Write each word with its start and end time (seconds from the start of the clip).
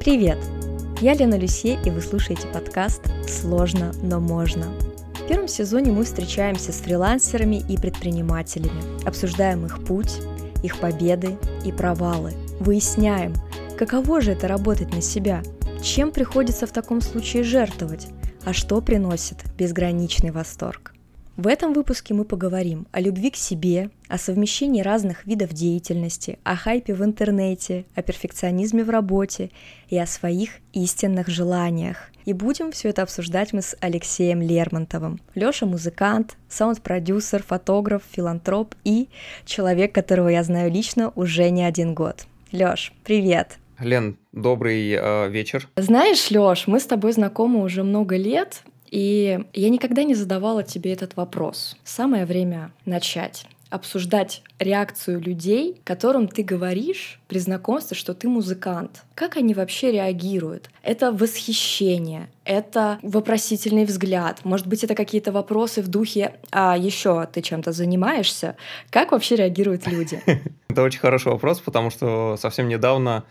Привет! 0.00 0.38
Я 1.02 1.12
Лена 1.12 1.34
Люсе, 1.34 1.78
и 1.84 1.90
вы 1.90 2.00
слушаете 2.00 2.48
подкаст 2.48 3.02
«Сложно, 3.28 3.92
но 4.02 4.18
можно». 4.18 4.72
В 5.12 5.28
первом 5.28 5.46
сезоне 5.46 5.92
мы 5.92 6.04
встречаемся 6.04 6.72
с 6.72 6.76
фрилансерами 6.76 7.62
и 7.68 7.76
предпринимателями, 7.76 8.82
обсуждаем 9.06 9.66
их 9.66 9.84
путь, 9.84 10.22
их 10.62 10.78
победы 10.78 11.36
и 11.66 11.70
провалы, 11.70 12.32
выясняем, 12.60 13.34
каково 13.76 14.22
же 14.22 14.32
это 14.32 14.48
работать 14.48 14.90
на 14.94 15.02
себя, 15.02 15.42
чем 15.82 16.12
приходится 16.12 16.66
в 16.66 16.72
таком 16.72 17.02
случае 17.02 17.42
жертвовать, 17.42 18.08
а 18.46 18.54
что 18.54 18.80
приносит 18.80 19.36
безграничный 19.58 20.30
восторг. 20.30 20.94
В 21.40 21.46
этом 21.46 21.72
выпуске 21.72 22.12
мы 22.12 22.26
поговорим 22.26 22.86
о 22.92 23.00
любви 23.00 23.30
к 23.30 23.36
себе, 23.36 23.88
о 24.08 24.18
совмещении 24.18 24.82
разных 24.82 25.24
видов 25.24 25.54
деятельности, 25.54 26.38
о 26.44 26.54
хайпе 26.54 26.92
в 26.92 27.02
интернете, 27.02 27.86
о 27.94 28.02
перфекционизме 28.02 28.84
в 28.84 28.90
работе 28.90 29.50
и 29.88 29.96
о 29.96 30.04
своих 30.04 30.58
истинных 30.74 31.28
желаниях. 31.28 32.10
И 32.26 32.34
будем 32.34 32.72
все 32.72 32.90
это 32.90 33.04
обсуждать 33.04 33.54
мы 33.54 33.62
с 33.62 33.74
Алексеем 33.80 34.42
Лермонтовым. 34.42 35.18
Леша 35.34 35.64
музыкант, 35.64 36.36
саунд-продюсер, 36.50 37.42
фотограф, 37.42 38.02
филантроп 38.10 38.74
и 38.84 39.08
человек, 39.46 39.94
которого 39.94 40.28
я 40.28 40.42
знаю 40.42 40.70
лично 40.70 41.10
уже 41.16 41.48
не 41.48 41.64
один 41.64 41.94
год. 41.94 42.26
Леш, 42.52 42.92
привет! 43.02 43.56
Лен, 43.78 44.18
добрый 44.32 44.92
э, 44.92 45.30
вечер. 45.30 45.70
Знаешь, 45.76 46.30
Лёш, 46.30 46.66
мы 46.66 46.80
с 46.80 46.84
тобой 46.84 47.12
знакомы 47.12 47.62
уже 47.62 47.82
много 47.82 48.16
лет, 48.16 48.62
и 48.90 49.40
я 49.52 49.68
никогда 49.68 50.02
не 50.02 50.14
задавала 50.14 50.62
тебе 50.62 50.92
этот 50.92 51.16
вопрос. 51.16 51.76
Самое 51.84 52.26
время 52.26 52.72
начать 52.84 53.46
обсуждать 53.70 54.42
реакцию 54.58 55.20
людей, 55.20 55.80
которым 55.84 56.26
ты 56.26 56.42
говоришь 56.42 57.20
при 57.28 57.38
знакомстве, 57.38 57.96
что 57.96 58.14
ты 58.14 58.28
музыкант. 58.28 59.04
Как 59.14 59.36
они 59.36 59.54
вообще 59.54 59.92
реагируют? 59.92 60.70
Это 60.82 61.12
восхищение, 61.12 62.28
это 62.44 62.98
вопросительный 63.02 63.84
взгляд, 63.84 64.44
может 64.44 64.66
быть, 64.66 64.82
это 64.82 64.96
какие-то 64.96 65.30
вопросы 65.30 65.82
в 65.82 65.88
духе 65.88 66.34
«А 66.50 66.76
еще 66.76 67.26
ты 67.32 67.42
чем-то 67.42 67.70
занимаешься?» 67.72 68.56
Как 68.90 69.12
вообще 69.12 69.36
реагируют 69.36 69.86
люди? 69.86 70.20
Это 70.68 70.82
очень 70.82 71.00
хороший 71.00 71.32
вопрос, 71.32 71.60
потому 71.60 71.90
что 71.90 72.36
совсем 72.36 72.68
недавно 72.68 73.24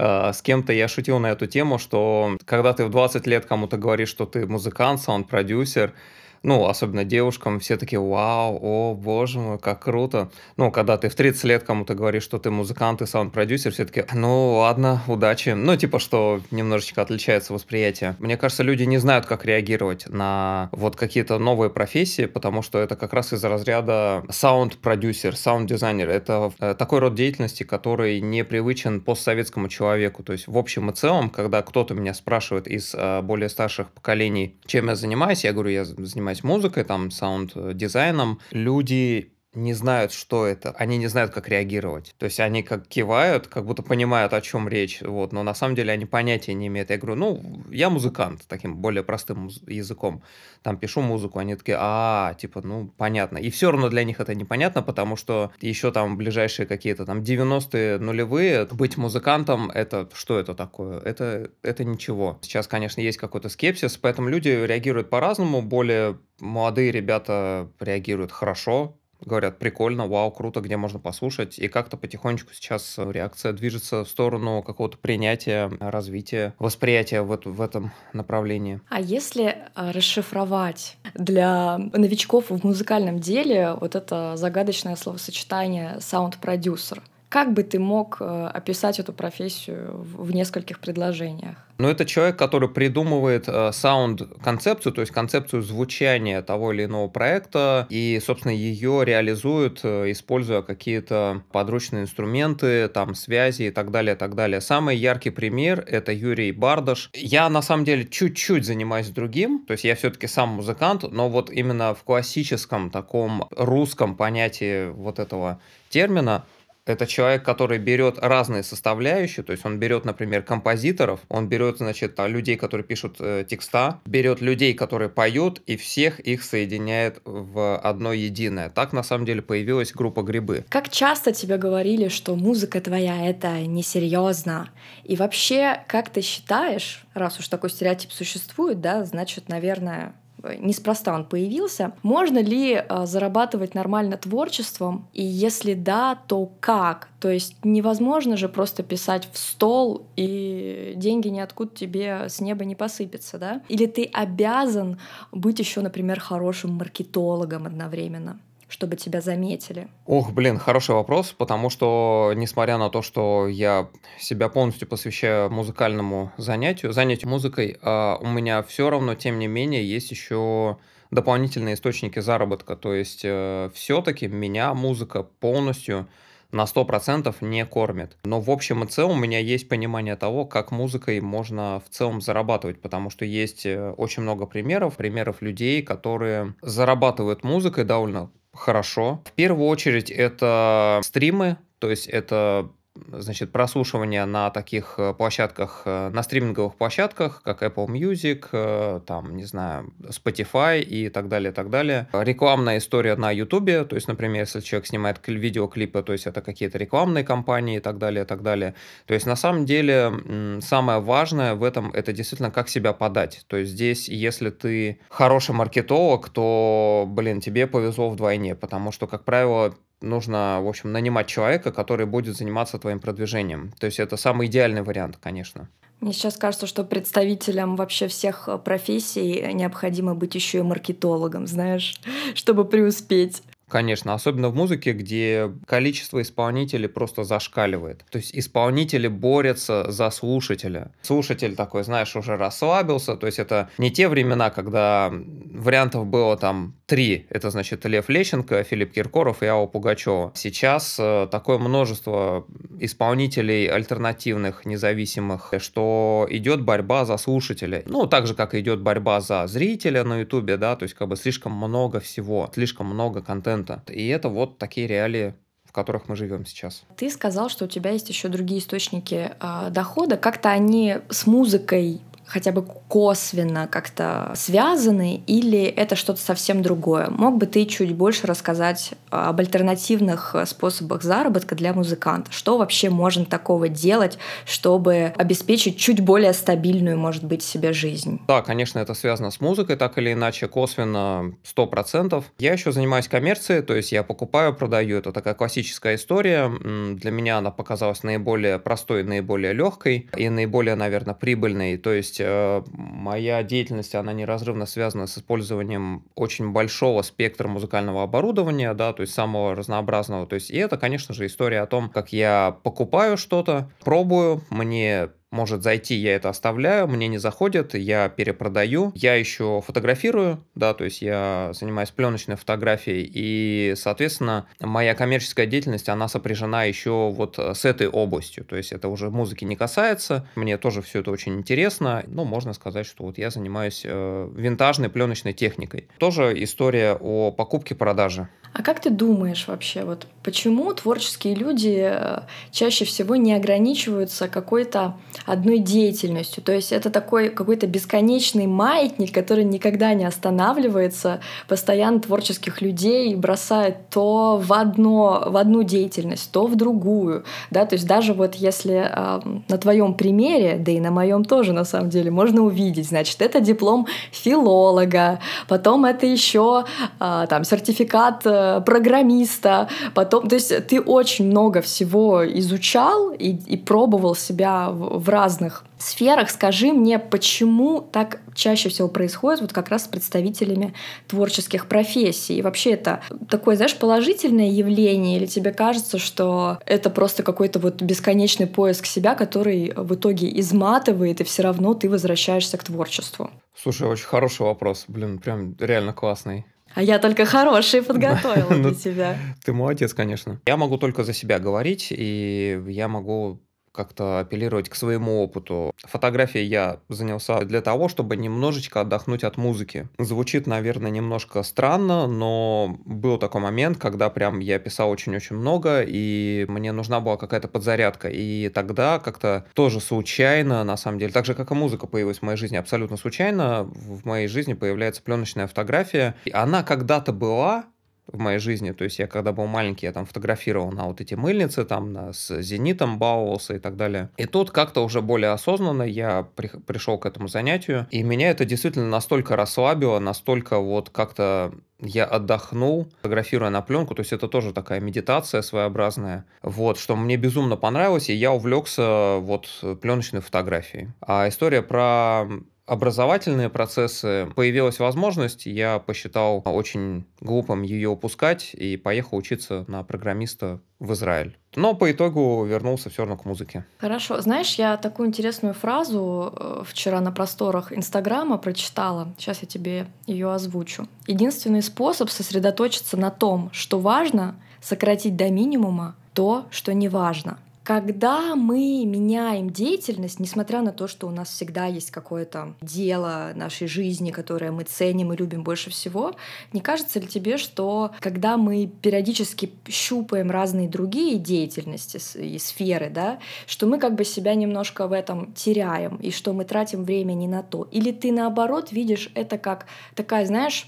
с 0.00 0.40
кем-то 0.42 0.72
я 0.72 0.88
шутил 0.88 1.18
на 1.18 1.26
эту 1.26 1.46
тему, 1.46 1.78
что 1.78 2.36
когда 2.46 2.72
ты 2.72 2.84
в 2.84 2.90
20 2.90 3.26
лет 3.26 3.44
кому-то 3.44 3.76
говоришь, 3.76 4.08
что 4.08 4.24
ты 4.24 4.46
музыкант, 4.46 5.02
саунд-продюсер, 5.02 5.92
ну, 6.42 6.66
особенно 6.66 7.04
девушкам, 7.04 7.60
все 7.60 7.76
такие, 7.76 8.00
вау, 8.00 8.58
о, 8.62 8.94
боже 8.94 9.38
мой, 9.38 9.58
как 9.58 9.84
круто. 9.84 10.30
Ну, 10.56 10.70
когда 10.70 10.96
ты 10.96 11.08
в 11.08 11.14
30 11.14 11.44
лет 11.44 11.64
кому-то 11.64 11.94
говоришь, 11.94 12.22
что 12.22 12.38
ты 12.38 12.50
музыкант 12.50 13.02
и 13.02 13.06
саунд-продюсер, 13.06 13.72
все 13.72 13.84
таки 13.84 14.04
ну, 14.14 14.56
ладно, 14.56 15.02
удачи. 15.06 15.50
Ну, 15.50 15.76
типа, 15.76 15.98
что 15.98 16.40
немножечко 16.50 17.02
отличается 17.02 17.52
восприятие. 17.52 18.16
Мне 18.18 18.36
кажется, 18.36 18.62
люди 18.62 18.84
не 18.84 18.98
знают, 18.98 19.26
как 19.26 19.44
реагировать 19.44 20.08
на 20.08 20.68
вот 20.72 20.96
какие-то 20.96 21.38
новые 21.38 21.70
профессии, 21.70 22.26
потому 22.26 22.62
что 22.62 22.78
это 22.78 22.96
как 22.96 23.12
раз 23.12 23.32
из 23.32 23.44
разряда 23.44 24.24
саунд-продюсер, 24.30 25.36
саунд-дизайнер. 25.36 26.08
Это 26.08 26.52
э, 26.58 26.74
такой 26.74 27.00
род 27.00 27.14
деятельности, 27.14 27.64
который 27.64 28.20
не 28.20 28.44
привычен 28.44 29.00
постсоветскому 29.00 29.68
человеку. 29.68 30.22
То 30.22 30.32
есть, 30.32 30.46
в 30.46 30.56
общем 30.56 30.90
и 30.90 30.94
целом, 30.94 31.28
когда 31.30 31.62
кто-то 31.62 31.94
меня 31.94 32.14
спрашивает 32.14 32.66
из 32.66 32.94
э, 32.94 33.20
более 33.22 33.48
старших 33.48 33.90
поколений, 33.90 34.56
чем 34.66 34.88
я 34.88 34.94
занимаюсь, 34.94 35.44
я 35.44 35.52
говорю, 35.52 35.70
я 35.70 35.84
занимаюсь 35.84 36.29
занимаюсь 36.34 36.44
музыкой, 36.44 36.84
там, 36.84 37.10
саунд-дизайном, 37.10 38.40
люди 38.52 39.32
не 39.52 39.74
знают, 39.74 40.12
что 40.12 40.46
это, 40.46 40.70
они 40.78 40.96
не 40.96 41.08
знают, 41.08 41.32
как 41.32 41.48
реагировать. 41.48 42.14
То 42.18 42.24
есть 42.24 42.38
они 42.38 42.62
как 42.62 42.86
кивают, 42.86 43.48
как 43.48 43.66
будто 43.66 43.82
понимают, 43.82 44.32
о 44.32 44.40
чем 44.40 44.68
речь, 44.68 45.02
вот, 45.02 45.32
но 45.32 45.42
на 45.42 45.54
самом 45.54 45.74
деле 45.74 45.92
они 45.92 46.06
понятия 46.06 46.54
не 46.54 46.68
имеют. 46.68 46.90
Я 46.90 46.98
говорю, 46.98 47.16
ну, 47.16 47.64
я 47.70 47.90
музыкант, 47.90 48.42
таким 48.46 48.76
более 48.76 49.02
простым 49.02 49.50
языком, 49.66 50.22
там 50.62 50.76
пишу 50.76 51.00
музыку, 51.00 51.40
они 51.40 51.56
такие, 51.56 51.76
а, 51.80 52.34
типа, 52.34 52.60
ну, 52.62 52.92
понятно. 52.96 53.38
И 53.38 53.50
все 53.50 53.72
равно 53.72 53.88
для 53.88 54.04
них 54.04 54.20
это 54.20 54.34
непонятно, 54.36 54.82
потому 54.82 55.16
что 55.16 55.50
еще 55.60 55.90
там 55.90 56.16
ближайшие 56.16 56.66
какие-то 56.66 57.04
там 57.04 57.22
90-е 57.22 57.98
нулевые, 57.98 58.66
быть 58.66 58.96
музыкантом, 58.96 59.70
это 59.70 60.08
что 60.14 60.38
это 60.38 60.54
такое? 60.54 61.00
Это, 61.00 61.50
это 61.62 61.84
ничего. 61.84 62.38
Сейчас, 62.42 62.68
конечно, 62.68 63.00
есть 63.00 63.18
какой-то 63.18 63.48
скепсис, 63.48 63.96
поэтому 63.96 64.28
люди 64.28 64.48
реагируют 64.48 65.10
по-разному, 65.10 65.60
более 65.60 66.18
молодые 66.38 66.92
ребята 66.92 67.68
реагируют 67.80 68.32
хорошо, 68.32 68.99
говорят, 69.24 69.58
прикольно, 69.58 70.06
вау, 70.06 70.30
круто, 70.30 70.60
где 70.60 70.76
можно 70.76 70.98
послушать. 70.98 71.58
И 71.58 71.68
как-то 71.68 71.96
потихонечку 71.96 72.52
сейчас 72.52 72.98
реакция 72.98 73.52
движется 73.52 74.04
в 74.04 74.08
сторону 74.08 74.62
какого-то 74.62 74.98
принятия, 74.98 75.70
развития, 75.80 76.54
восприятия 76.58 77.22
в, 77.22 77.38
в 77.44 77.60
этом 77.60 77.92
направлении. 78.12 78.80
А 78.88 79.00
если 79.00 79.58
а, 79.74 79.92
расшифровать 79.92 80.96
для 81.14 81.78
новичков 81.78 82.50
в 82.50 82.64
музыкальном 82.64 83.18
деле 83.18 83.74
вот 83.80 83.94
это 83.94 84.34
загадочное 84.36 84.96
словосочетание 84.96 86.00
«саунд-продюсер», 86.00 87.02
как 87.30 87.52
бы 87.52 87.62
ты 87.62 87.78
мог 87.78 88.16
э, 88.20 88.50
описать 88.52 88.98
эту 88.98 89.12
профессию 89.12 89.92
в 90.02 90.34
нескольких 90.34 90.80
предложениях? 90.80 91.56
Ну, 91.78 91.88
это 91.88 92.04
человек, 92.04 92.36
который 92.36 92.68
придумывает 92.68 93.44
э, 93.46 93.70
саунд-концепцию, 93.72 94.92
то 94.92 95.00
есть 95.00 95.12
концепцию 95.12 95.62
звучания 95.62 96.42
того 96.42 96.72
или 96.72 96.84
иного 96.86 97.06
проекта, 97.06 97.86
и, 97.88 98.20
собственно, 98.22 98.52
ее 98.52 99.04
реализует, 99.04 99.78
э, 99.84 100.10
используя 100.10 100.62
какие-то 100.62 101.44
подручные 101.52 102.02
инструменты, 102.02 102.88
там, 102.88 103.14
связи 103.14 103.62
и 103.62 103.70
так 103.70 103.92
далее, 103.92 104.16
так 104.16 104.34
далее. 104.34 104.60
Самый 104.60 104.96
яркий 104.96 105.30
пример— 105.30 105.84
это 105.86 106.12
Юрий 106.12 106.50
Бардаш. 106.50 107.10
Я, 107.14 107.48
на 107.48 107.62
самом 107.62 107.84
деле, 107.84 108.06
чуть-чуть 108.06 108.66
занимаюсь 108.66 109.08
другим, 109.08 109.64
то 109.66 109.72
есть 109.72 109.84
я 109.84 109.94
все-таки 109.94 110.26
сам 110.26 110.48
музыкант, 110.48 111.04
но 111.08 111.28
вот 111.28 111.48
именно 111.48 111.94
в 111.94 112.02
классическом 112.02 112.90
таком 112.90 113.46
русском 113.52 114.16
понятии 114.16 114.90
вот 114.90 115.20
этого 115.20 115.60
термина 115.90 116.44
это 116.86 117.06
человек, 117.06 117.44
который 117.44 117.78
берет 117.78 118.18
разные 118.18 118.62
составляющие, 118.62 119.44
то 119.44 119.52
есть 119.52 119.64
он 119.64 119.78
берет, 119.78 120.04
например, 120.04 120.42
композиторов, 120.42 121.20
он 121.28 121.48
берет, 121.48 121.78
значит, 121.78 122.18
людей, 122.18 122.56
которые 122.56 122.84
пишут 122.84 123.16
э, 123.20 123.44
текста, 123.48 124.00
берет 124.06 124.40
людей, 124.40 124.74
которые 124.74 125.08
поют, 125.08 125.60
и 125.66 125.76
всех 125.76 126.20
их 126.20 126.42
соединяет 126.42 127.20
в 127.24 127.76
одно 127.78 128.12
единое. 128.12 128.70
Так, 128.70 128.92
на 128.92 129.02
самом 129.02 129.26
деле, 129.26 129.42
появилась 129.42 129.92
группа 129.92 130.22
«Грибы». 130.22 130.64
Как 130.68 130.88
часто 130.88 131.32
тебе 131.32 131.56
говорили, 131.56 132.08
что 132.08 132.34
музыка 132.36 132.80
твоя— 132.80 133.26
это 133.28 133.60
несерьезно? 133.60 134.70
И 135.04 135.16
вообще, 135.16 135.82
как 135.86 136.10
ты 136.10 136.20
считаешь, 136.20 137.04
раз 137.14 137.38
уж 137.38 137.48
такой 137.48 137.70
стереотип 137.70 138.12
существует, 138.12 138.80
да, 138.80 139.04
значит, 139.04 139.48
наверное, 139.48 140.14
неспроста 140.58 141.14
он 141.14 141.24
появился. 141.24 141.92
Можно 142.02 142.38
ли 142.38 142.74
э, 142.74 143.06
зарабатывать 143.06 143.74
нормально 143.74 144.16
творчеством? 144.16 145.08
И 145.12 145.22
если 145.22 145.74
да, 145.74 146.18
то 146.26 146.50
как? 146.60 147.08
То 147.20 147.28
есть 147.28 147.56
невозможно 147.64 148.36
же 148.36 148.48
просто 148.48 148.82
писать 148.82 149.28
в 149.32 149.38
стол, 149.38 150.06
и 150.16 150.94
деньги 150.96 151.28
ниоткуда 151.28 151.74
тебе 151.74 152.28
с 152.28 152.40
неба 152.40 152.64
не 152.64 152.74
посыпятся, 152.74 153.38
да? 153.38 153.62
Или 153.68 153.86
ты 153.86 154.04
обязан 154.04 154.98
быть 155.32 155.58
еще, 155.58 155.80
например, 155.80 156.20
хорошим 156.20 156.74
маркетологом 156.74 157.66
одновременно? 157.66 158.40
Чтобы 158.70 158.96
тебя 158.96 159.20
заметили? 159.20 159.88
Ох, 160.06 160.32
блин, 160.32 160.58
хороший 160.58 160.94
вопрос, 160.94 161.34
потому 161.36 161.70
что, 161.70 162.32
несмотря 162.36 162.78
на 162.78 162.88
то, 162.88 163.02
что 163.02 163.48
я 163.48 163.88
себя 164.18 164.48
полностью 164.48 164.88
посвящаю 164.88 165.50
музыкальному 165.50 166.32
занятию, 166.36 166.92
занятию 166.92 167.28
музыкой, 167.30 167.78
а, 167.82 168.16
у 168.20 168.26
меня 168.26 168.62
все 168.62 168.88
равно, 168.88 169.14
тем 169.14 169.38
не 169.38 169.46
менее, 169.46 169.88
есть 169.88 170.10
еще 170.10 170.78
дополнительные 171.10 171.74
источники 171.74 172.20
заработка. 172.20 172.76
То 172.76 172.94
есть 172.94 173.22
э, 173.24 173.70
все-таки 173.74 174.28
меня 174.28 174.74
музыка 174.74 175.22
полностью 175.22 176.08
на 176.52 176.64
100% 176.64 177.34
не 177.42 177.64
кормит. 177.64 178.16
Но 178.24 178.40
в 178.40 178.50
общем 178.50 178.84
и 178.84 178.86
целом 178.86 179.18
у 179.18 179.20
меня 179.20 179.38
есть 179.38 179.68
понимание 179.68 180.16
того, 180.16 180.44
как 180.44 180.72
музыкой 180.72 181.20
можно 181.20 181.82
в 181.86 181.90
целом 181.90 182.20
зарабатывать, 182.20 182.80
потому 182.80 183.10
что 183.10 183.24
есть 183.24 183.66
э, 183.66 183.92
очень 183.96 184.22
много 184.22 184.46
примеров, 184.46 184.96
примеров 184.96 185.42
людей, 185.42 185.82
которые 185.82 186.54
зарабатывают 186.62 187.44
музыкой 187.44 187.84
довольно 187.84 188.30
хорошо. 188.52 189.22
В 189.26 189.32
первую 189.32 189.66
очередь 189.68 190.10
это 190.10 191.00
стримы, 191.02 191.58
то 191.78 191.90
есть 191.90 192.06
это 192.06 192.70
значит, 192.96 193.52
прослушивание 193.52 194.24
на 194.24 194.50
таких 194.50 194.94
э, 194.98 195.14
площадках, 195.14 195.82
э, 195.84 196.10
на 196.10 196.22
стриминговых 196.22 196.74
площадках, 196.74 197.42
как 197.42 197.62
Apple 197.62 197.86
Music, 197.86 198.48
э, 198.52 199.00
там, 199.06 199.36
не 199.36 199.44
знаю, 199.44 199.92
Spotify 200.08 200.80
и 200.80 201.08
так 201.08 201.28
далее, 201.28 201.52
так 201.52 201.70
далее. 201.70 202.08
Рекламная 202.12 202.78
история 202.78 203.16
на 203.16 203.30
YouTube, 203.30 203.88
то 203.88 203.94
есть, 203.94 204.08
например, 204.08 204.42
если 204.42 204.60
человек 204.60 204.86
снимает 204.86 205.20
видеоклипы, 205.26 206.02
то 206.02 206.12
есть 206.12 206.26
это 206.26 206.40
какие-то 206.40 206.78
рекламные 206.78 207.24
кампании 207.24 207.76
и 207.76 207.80
так 207.80 207.98
далее, 207.98 208.24
так 208.24 208.42
далее. 208.42 208.74
То 209.06 209.14
есть, 209.14 209.26
на 209.26 209.36
самом 209.36 209.66
деле, 209.66 210.60
самое 210.60 211.00
важное 211.00 211.54
в 211.54 211.62
этом, 211.62 211.92
это 211.92 212.12
действительно 212.12 212.50
как 212.50 212.68
себя 212.68 212.92
подать. 212.92 213.44
То 213.46 213.56
есть, 213.56 213.72
здесь, 213.72 214.08
если 214.08 214.50
ты 214.50 215.00
хороший 215.08 215.54
маркетолог, 215.54 216.28
то, 216.30 217.04
блин, 217.08 217.40
тебе 217.40 217.66
повезло 217.66 218.10
вдвойне, 218.10 218.54
потому 218.54 218.92
что, 218.92 219.06
как 219.06 219.24
правило, 219.24 219.74
нужно, 220.00 220.60
в 220.62 220.68
общем, 220.68 220.92
нанимать 220.92 221.26
человека, 221.26 221.72
который 221.72 222.06
будет 222.06 222.36
заниматься 222.36 222.78
твоим 222.78 223.00
продвижением. 223.00 223.72
То 223.78 223.86
есть 223.86 224.00
это 224.00 224.16
самый 224.16 224.46
идеальный 224.46 224.82
вариант, 224.82 225.18
конечно. 225.20 225.68
Мне 226.00 226.14
сейчас 226.14 226.38
кажется, 226.38 226.66
что 226.66 226.82
представителям 226.82 227.76
вообще 227.76 228.08
всех 228.08 228.48
профессий 228.64 229.52
необходимо 229.52 230.14
быть 230.14 230.34
еще 230.34 230.58
и 230.58 230.62
маркетологом, 230.62 231.46
знаешь, 231.46 232.00
чтобы 232.34 232.64
преуспеть. 232.64 233.42
Конечно, 233.70 234.14
особенно 234.14 234.48
в 234.48 234.54
музыке, 234.54 234.92
где 234.92 235.50
количество 235.66 236.20
исполнителей 236.20 236.88
просто 236.88 237.22
зашкаливает. 237.22 238.04
То 238.10 238.18
есть 238.18 238.36
исполнители 238.36 239.06
борются 239.06 239.90
за 239.90 240.10
слушателя. 240.10 240.90
Слушатель 241.02 241.54
такой, 241.54 241.84
знаешь, 241.84 242.14
уже 242.16 242.36
расслабился. 242.36 243.16
То 243.16 243.26
есть 243.26 243.38
это 243.38 243.70
не 243.78 243.90
те 243.92 244.08
времена, 244.08 244.50
когда 244.50 245.12
вариантов 245.54 246.06
было 246.06 246.36
там 246.36 246.74
три. 246.90 247.26
Это 247.30 247.50
значит 247.50 247.84
Лев 247.84 248.08
Лещенко, 248.08 248.64
Филипп 248.64 248.92
Киркоров 248.92 249.44
и 249.44 249.46
Алла 249.46 249.66
Пугачева. 249.66 250.32
Сейчас 250.34 250.96
э, 250.98 251.28
такое 251.30 251.58
множество 251.58 252.44
исполнителей 252.80 253.66
альтернативных, 253.66 254.66
независимых, 254.66 255.54
что 255.58 256.26
идет 256.30 256.62
борьба 256.62 257.04
за 257.04 257.16
слушателя. 257.16 257.84
Ну, 257.86 258.06
так 258.06 258.26
же, 258.26 258.34
как 258.34 258.56
идет 258.56 258.80
борьба 258.80 259.20
за 259.20 259.46
зрителя 259.46 260.02
на 260.02 260.18
Ютубе, 260.18 260.56
да, 260.56 260.74
то 260.74 260.82
есть 260.82 260.96
как 260.96 261.06
бы 261.06 261.14
слишком 261.14 261.52
много 261.52 262.00
всего, 262.00 262.50
слишком 262.52 262.86
много 262.86 263.22
контента. 263.22 263.59
И 263.90 264.08
это 264.08 264.28
вот 264.28 264.58
такие 264.58 264.86
реалии 264.86 265.34
в 265.70 265.72
которых 265.72 266.08
мы 266.08 266.16
живем 266.16 266.44
сейчас. 266.46 266.82
Ты 266.96 267.08
сказал, 267.10 267.48
что 267.48 267.66
у 267.66 267.68
тебя 267.68 267.92
есть 267.92 268.08
еще 268.08 268.26
другие 268.26 268.58
источники 268.58 269.30
э, 269.40 269.70
дохода. 269.70 270.16
Как-то 270.16 270.50
они 270.50 270.96
с 271.10 271.28
музыкой 271.28 272.00
хотя 272.30 272.52
бы 272.52 272.62
косвенно 272.62 273.66
как-то 273.66 274.32
связаны 274.34 275.22
или 275.26 275.62
это 275.62 275.96
что-то 275.96 276.20
совсем 276.20 276.62
другое? 276.62 277.10
Мог 277.10 277.36
бы 277.36 277.46
ты 277.46 277.66
чуть 277.66 277.94
больше 277.94 278.26
рассказать 278.26 278.92
об 279.10 279.40
альтернативных 279.40 280.34
способах 280.46 281.02
заработка 281.02 281.54
для 281.54 281.72
музыканта? 281.72 282.30
Что 282.32 282.56
вообще 282.58 282.88
можно 282.90 283.24
такого 283.24 283.68
делать, 283.68 284.18
чтобы 284.46 285.12
обеспечить 285.16 285.78
чуть 285.78 286.00
более 286.00 286.32
стабильную, 286.32 286.96
может 286.96 287.24
быть, 287.24 287.42
себе 287.42 287.72
жизнь? 287.72 288.20
Да, 288.28 288.42
конечно, 288.42 288.78
это 288.78 288.94
связано 288.94 289.30
с 289.30 289.40
музыкой, 289.40 289.76
так 289.76 289.98
или 289.98 290.12
иначе, 290.12 290.46
косвенно 290.48 291.34
100%. 291.44 292.22
Я 292.38 292.52
еще 292.52 292.72
занимаюсь 292.72 293.08
коммерцией, 293.08 293.62
то 293.62 293.74
есть 293.74 293.92
я 293.92 294.02
покупаю, 294.02 294.54
продаю. 294.54 294.98
Это 294.98 295.12
такая 295.12 295.34
классическая 295.34 295.96
история. 295.96 296.50
Для 296.94 297.10
меня 297.10 297.38
она 297.38 297.50
показалась 297.50 298.02
наиболее 298.02 298.58
простой, 298.58 299.02
наиболее 299.02 299.52
легкой 299.52 300.08
и 300.16 300.28
наиболее, 300.28 300.76
наверное, 300.76 301.14
прибыльной. 301.14 301.76
То 301.76 301.92
есть 301.92 302.19
э, 302.20 302.62
моя 302.72 303.42
деятельность, 303.42 303.94
она 303.94 304.12
неразрывно 304.12 304.66
связана 304.66 305.06
с 305.06 305.18
использованием 305.18 306.04
очень 306.14 306.50
большого 306.50 307.02
спектра 307.02 307.48
музыкального 307.48 308.02
оборудования, 308.02 308.72
да, 308.74 308.92
то 308.92 309.02
есть 309.02 309.14
самого 309.14 309.54
разнообразного. 309.54 310.26
То 310.26 310.34
есть 310.34 310.50
и 310.50 310.56
это, 310.56 310.76
конечно 310.76 311.14
же, 311.14 311.26
история 311.26 311.60
о 311.60 311.66
том, 311.66 311.88
как 311.90 312.12
я 312.12 312.56
покупаю 312.62 313.16
что-то, 313.16 313.70
пробую, 313.84 314.42
мне 314.50 315.10
может 315.30 315.62
зайти, 315.62 315.94
я 315.94 316.16
это 316.16 316.28
оставляю, 316.28 316.88
мне 316.88 317.08
не 317.08 317.18
заходит, 317.18 317.74
я 317.74 318.08
перепродаю, 318.08 318.92
я 318.94 319.14
еще 319.14 319.62
фотографирую, 319.64 320.44
да, 320.54 320.74
то 320.74 320.84
есть 320.84 321.02
я 321.02 321.50
занимаюсь 321.54 321.90
пленочной 321.90 322.36
фотографией, 322.36 323.10
и, 323.12 323.74
соответственно, 323.76 324.46
моя 324.60 324.94
коммерческая 324.94 325.46
деятельность, 325.46 325.88
она 325.88 326.08
сопряжена 326.08 326.64
еще 326.64 327.10
вот 327.10 327.38
с 327.38 327.64
этой 327.64 327.88
областью, 327.88 328.44
то 328.44 328.56
есть 328.56 328.72
это 328.72 328.88
уже 328.88 329.10
музыки 329.10 329.44
не 329.44 329.56
касается, 329.56 330.28
мне 330.34 330.58
тоже 330.58 330.82
все 330.82 331.00
это 331.00 331.10
очень 331.10 331.34
интересно, 331.34 332.02
ну, 332.06 332.24
можно 332.24 332.52
сказать, 332.52 332.86
что 332.86 333.04
вот 333.04 333.18
я 333.18 333.30
занимаюсь 333.30 333.82
э, 333.84 334.30
винтажной 334.34 334.88
пленочной 334.88 335.32
техникой. 335.32 335.88
Тоже 335.98 336.32
история 336.42 336.96
о 336.98 337.30
покупке-продаже. 337.30 338.28
А 338.52 338.62
как 338.62 338.80
ты 338.80 338.90
думаешь 338.90 339.46
вообще, 339.46 339.84
вот 339.84 340.08
почему 340.24 340.74
творческие 340.74 341.36
люди 341.36 341.88
э, 341.88 342.20
чаще 342.50 342.84
всего 342.84 343.14
не 343.14 343.32
ограничиваются 343.32 344.26
какой-то 344.26 344.96
одной 345.24 345.58
деятельностью? 345.58 346.42
То 346.42 346.52
есть 346.52 346.72
это 346.72 346.90
такой 346.90 347.28
какой-то 347.28 347.68
бесконечный 347.68 348.48
маятник, 348.48 349.14
который 349.14 349.44
никогда 349.44 349.94
не 349.94 350.04
останавливается, 350.04 351.20
постоянно 351.46 352.00
творческих 352.00 352.60
людей 352.60 353.14
бросает 353.14 353.88
то 353.88 354.42
в, 354.44 354.52
одно, 354.52 355.26
в 355.28 355.36
одну 355.36 355.62
деятельность, 355.62 356.32
то 356.32 356.46
в 356.46 356.56
другую. 356.56 357.24
Да? 357.52 357.66
То 357.66 357.76
есть 357.76 357.86
даже 357.86 358.14
вот 358.14 358.34
если 358.34 358.90
э, 358.92 359.20
на 359.46 359.58
твоем 359.58 359.94
примере, 359.94 360.56
да 360.58 360.72
и 360.72 360.80
на 360.80 360.90
моем 360.90 361.24
тоже 361.24 361.52
на 361.52 361.64
самом 361.64 361.88
деле, 361.88 362.10
можно 362.10 362.42
увидеть, 362.42 362.88
значит, 362.88 363.22
это 363.22 363.38
диплом 363.38 363.86
филолога, 364.10 365.20
потом 365.46 365.84
это 365.84 366.04
еще 366.04 366.64
э, 366.98 367.26
там 367.28 367.44
сертификат 367.44 368.26
э, 368.26 368.39
программиста, 368.64 369.68
потом, 369.94 370.28
то 370.28 370.34
есть 370.34 370.66
ты 370.66 370.80
очень 370.80 371.26
много 371.26 371.60
всего 371.60 372.26
изучал 372.38 373.10
и, 373.10 373.30
и 373.30 373.56
пробовал 373.56 374.14
себя 374.14 374.70
в, 374.70 374.98
в 374.98 375.08
разных 375.08 375.64
сферах. 375.82 376.30
Скажи 376.30 376.72
мне, 376.72 376.98
почему 376.98 377.80
так 377.80 378.20
чаще 378.34 378.68
всего 378.68 378.88
происходит 378.88 379.40
вот 379.40 379.52
как 379.52 379.68
раз 379.68 379.84
с 379.84 379.88
представителями 379.88 380.74
творческих 381.08 381.66
профессий? 381.66 382.38
И 382.38 382.42
вообще 382.42 382.72
это 382.72 383.00
такое, 383.28 383.56
знаешь, 383.56 383.76
положительное 383.76 384.50
явление 384.50 385.16
или 385.16 385.26
тебе 385.26 385.52
кажется, 385.52 385.98
что 385.98 386.58
это 386.66 386.90
просто 386.90 387.22
какой-то 387.22 387.58
вот 387.58 387.82
бесконечный 387.82 388.46
поиск 388.46 388.86
себя, 388.86 389.14
который 389.14 389.72
в 389.76 389.94
итоге 389.94 390.38
изматывает, 390.40 391.20
и 391.20 391.24
все 391.24 391.42
равно 391.42 391.74
ты 391.74 391.88
возвращаешься 391.88 392.56
к 392.58 392.64
творчеству? 392.64 393.30
Слушай, 393.56 393.88
очень 393.88 394.06
хороший 394.06 394.42
вопрос. 394.42 394.84
Блин, 394.88 395.18
прям 395.18 395.54
реально 395.58 395.92
классный. 395.92 396.46
А 396.74 396.82
я 396.82 396.98
только 396.98 397.24
хорошие 397.24 397.82
подготовила 397.82 398.48
для 398.48 398.70
ну, 398.70 398.74
тебя. 398.74 399.16
Ты 399.44 399.52
молодец, 399.52 399.92
конечно. 399.92 400.40
Я 400.46 400.56
могу 400.56 400.78
только 400.78 401.04
за 401.04 401.12
себя 401.12 401.38
говорить, 401.38 401.88
и 401.90 402.62
я 402.68 402.88
могу 402.88 403.42
как-то 403.72 404.20
апеллировать 404.20 404.68
к 404.68 404.74
своему 404.74 405.22
опыту. 405.22 405.72
Фотографией 405.84 406.46
я 406.46 406.80
занялся 406.88 407.40
для 407.40 407.60
того, 407.60 407.88
чтобы 407.88 408.16
немножечко 408.16 408.80
отдохнуть 408.80 409.24
от 409.24 409.36
музыки. 409.36 409.88
Звучит, 409.98 410.46
наверное, 410.46 410.90
немножко 410.90 411.42
странно, 411.42 412.06
но 412.06 412.78
был 412.84 413.18
такой 413.18 413.40
момент, 413.40 413.78
когда 413.78 414.10
прям 414.10 414.40
я 414.40 414.58
писал 414.58 414.90
очень-очень 414.90 415.36
много, 415.36 415.82
и 415.82 416.44
мне 416.48 416.72
нужна 416.72 417.00
была 417.00 417.16
какая-то 417.16 417.48
подзарядка. 417.48 418.08
И 418.08 418.48
тогда 418.48 418.98
как-то 418.98 419.46
тоже 419.54 419.80
случайно, 419.80 420.64
на 420.64 420.76
самом 420.76 420.98
деле, 420.98 421.12
так 421.12 421.24
же, 421.24 421.34
как 421.34 421.50
и 421.50 421.54
музыка 421.54 421.86
появилась 421.86 422.18
в 422.18 422.22
моей 422.22 422.36
жизни, 422.36 422.56
абсолютно 422.56 422.96
случайно, 422.96 423.64
в 423.64 424.04
моей 424.04 424.26
жизни 424.26 424.54
появляется 424.54 425.02
пленочная 425.02 425.46
фотография. 425.46 426.14
И 426.24 426.30
она 426.30 426.62
когда-то 426.62 427.12
была, 427.12 427.66
в 428.12 428.18
моей 428.18 428.38
жизни. 428.38 428.72
То 428.72 428.84
есть 428.84 428.98
я 428.98 429.06
когда 429.06 429.32
был 429.32 429.46
маленький, 429.46 429.86
я 429.86 429.92
там 429.92 430.06
фотографировал 430.06 430.72
на 430.72 430.86
вот 430.86 431.00
эти 431.00 431.14
мыльницы, 431.14 431.64
там 431.64 431.92
на, 431.92 432.12
с 432.12 432.40
зенитом 432.42 432.98
баловался 432.98 433.54
и 433.54 433.58
так 433.58 433.76
далее. 433.76 434.10
И 434.16 434.26
тут 434.26 434.50
как-то 434.50 434.84
уже 434.84 435.00
более 435.02 435.30
осознанно 435.30 435.82
я 435.82 436.26
при, 436.36 436.48
пришел 436.48 436.98
к 436.98 437.06
этому 437.06 437.28
занятию, 437.28 437.86
и 437.90 438.02
меня 438.02 438.30
это 438.30 438.44
действительно 438.44 438.88
настолько 438.88 439.36
расслабило, 439.36 439.98
настолько 439.98 440.58
вот 440.58 440.90
как-то 440.90 441.52
я 441.82 442.04
отдохнул, 442.04 442.88
фотографируя 442.96 443.50
на 443.50 443.62
пленку, 443.62 443.94
то 443.94 444.00
есть 444.00 444.12
это 444.12 444.28
тоже 444.28 444.52
такая 444.52 444.80
медитация 444.80 445.42
своеобразная, 445.42 446.26
вот, 446.42 446.78
что 446.78 446.94
мне 446.96 447.16
безумно 447.16 447.56
понравилось, 447.56 448.10
и 448.10 448.14
я 448.14 448.32
увлекся 448.32 449.16
вот 449.18 449.48
пленочной 449.80 450.20
фотографией. 450.20 450.88
А 451.00 451.28
история 451.28 451.62
про 451.62 452.26
образовательные 452.70 453.48
процессы 453.48 454.28
появилась 454.36 454.78
возможность, 454.78 455.44
я 455.44 455.80
посчитал 455.80 456.40
очень 456.46 457.04
глупым 457.20 457.62
ее 457.62 457.88
упускать 457.88 458.54
и 458.54 458.76
поехал 458.76 459.18
учиться 459.18 459.64
на 459.66 459.82
программиста 459.82 460.60
в 460.78 460.92
Израиль. 460.92 461.36
Но 461.56 461.74
по 461.74 461.90
итогу 461.90 462.44
вернулся 462.44 462.88
все 462.88 463.02
равно 463.02 463.16
к 463.16 463.24
музыке. 463.24 463.64
Хорошо. 463.78 464.20
Знаешь, 464.20 464.54
я 464.54 464.76
такую 464.76 465.08
интересную 465.08 465.52
фразу 465.52 466.32
э, 466.32 466.62
вчера 466.64 467.00
на 467.00 467.10
просторах 467.10 467.72
Инстаграма 467.72 468.38
прочитала. 468.38 469.12
Сейчас 469.18 469.42
я 469.42 469.48
тебе 469.48 469.86
ее 470.06 470.32
озвучу. 470.32 470.86
Единственный 471.08 471.62
способ 471.62 472.08
сосредоточиться 472.08 472.96
на 472.96 473.10
том, 473.10 473.50
что 473.52 473.80
важно, 473.80 474.36
сократить 474.62 475.16
до 475.16 475.28
минимума 475.28 475.96
то, 476.14 476.46
что 476.50 476.72
не 476.72 476.88
важно. 476.88 477.40
Когда 477.62 478.34
мы 478.36 478.84
меняем 478.86 479.50
деятельность, 479.50 480.18
несмотря 480.18 480.62
на 480.62 480.72
то, 480.72 480.88
что 480.88 481.06
у 481.06 481.10
нас 481.10 481.28
всегда 481.28 481.66
есть 481.66 481.90
какое-то 481.90 482.54
дело 482.62 483.32
нашей 483.34 483.68
жизни, 483.68 484.10
которое 484.10 484.50
мы 484.50 484.64
ценим 484.64 485.12
и 485.12 485.16
любим 485.16 485.42
больше 485.42 485.68
всего, 485.70 486.14
не 486.54 486.60
кажется 486.60 486.98
ли 486.98 487.06
тебе, 487.06 487.36
что 487.36 487.90
когда 488.00 488.38
мы 488.38 488.70
периодически 488.80 489.52
щупаем 489.68 490.30
разные 490.30 490.68
другие 490.68 491.18
деятельности 491.18 492.00
и 492.18 492.38
сферы, 492.38 492.88
да, 492.88 493.18
что 493.46 493.66
мы 493.66 493.78
как 493.78 493.94
бы 493.94 494.04
себя 494.04 494.34
немножко 494.34 494.88
в 494.88 494.92
этом 494.92 495.32
теряем 495.34 495.96
и 495.96 496.10
что 496.10 496.32
мы 496.32 496.44
тратим 496.44 496.84
время 496.84 497.12
не 497.12 497.28
на 497.28 497.42
то? 497.42 497.68
Или 497.70 497.92
ты 497.92 498.10
наоборот 498.10 498.72
видишь 498.72 499.10
это 499.14 499.36
как 499.36 499.66
такая, 499.94 500.24
знаешь, 500.24 500.66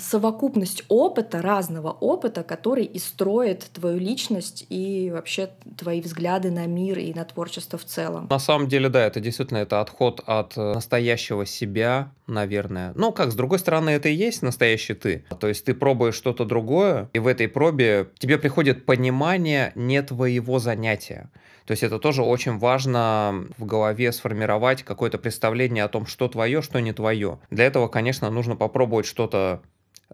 совокупность 0.00 0.84
опыта, 0.88 1.40
разного 1.42 1.90
опыта, 1.90 2.42
который 2.42 2.84
и 2.84 2.98
строит 2.98 3.70
твою 3.72 3.98
личность 3.98 4.66
и 4.68 5.10
вообще 5.10 5.50
твои 5.76 6.00
взгляды 6.00 6.50
на 6.50 6.66
мир 6.66 6.98
и 6.98 7.12
на 7.14 7.24
творчество 7.24 7.78
в 7.78 7.84
целом. 7.84 8.26
На 8.28 8.38
самом 8.38 8.68
деле, 8.68 8.88
да, 8.88 9.04
это 9.06 9.20
действительно 9.20 9.58
это 9.58 9.80
отход 9.80 10.22
от 10.26 10.56
э, 10.56 10.74
настоящего 10.74 11.46
себя, 11.46 12.12
наверное. 12.26 12.92
Но 12.94 13.12
как, 13.12 13.32
с 13.32 13.34
другой 13.34 13.58
стороны, 13.58 13.90
это 13.90 14.08
и 14.08 14.14
есть 14.14 14.42
настоящий 14.42 14.94
ты. 14.94 15.24
То 15.40 15.48
есть 15.48 15.64
ты 15.64 15.74
пробуешь 15.74 16.14
что-то 16.14 16.44
другое, 16.44 17.08
и 17.12 17.18
в 17.18 17.26
этой 17.26 17.48
пробе 17.48 18.08
тебе 18.18 18.38
приходит 18.38 18.84
понимание 18.84 19.72
не 19.74 20.02
твоего 20.02 20.58
занятия. 20.58 21.30
То 21.66 21.72
есть 21.72 21.82
это 21.82 21.98
тоже 21.98 22.22
очень 22.22 22.58
важно 22.58 23.46
в 23.58 23.64
голове 23.64 24.12
сформировать 24.12 24.84
какое-то 24.84 25.18
представление 25.18 25.84
о 25.84 25.88
том, 25.88 26.06
что 26.06 26.28
твое, 26.28 26.62
что 26.62 26.80
не 26.80 26.92
твое. 26.92 27.38
Для 27.50 27.66
этого, 27.66 27.88
конечно, 27.88 28.30
нужно 28.30 28.54
попробовать 28.54 29.06
что-то 29.06 29.62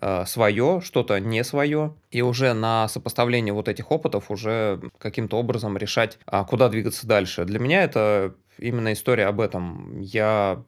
э, 0.01 0.25
свое, 0.27 0.81
что-то 0.83 1.21
не 1.21 1.45
свое, 1.45 1.95
и 2.11 2.23
уже 2.23 2.55
на 2.55 2.89
сопоставление 2.89 3.53
вот 3.53 3.69
этих 3.69 3.91
опытов 3.91 4.31
уже 4.31 4.81
каким-то 4.99 5.39
образом 5.39 5.77
решать, 5.77 6.19
а 6.27 6.45
куда 6.45 6.71
двигаться 6.71 7.07
дальше. 7.07 7.45
Для 7.45 7.59
меня 7.59 7.85
это 7.85 8.35
именно 8.59 8.93
история 8.93 9.27
об 9.27 9.41
этом. 9.41 10.01
Я 10.01 10.63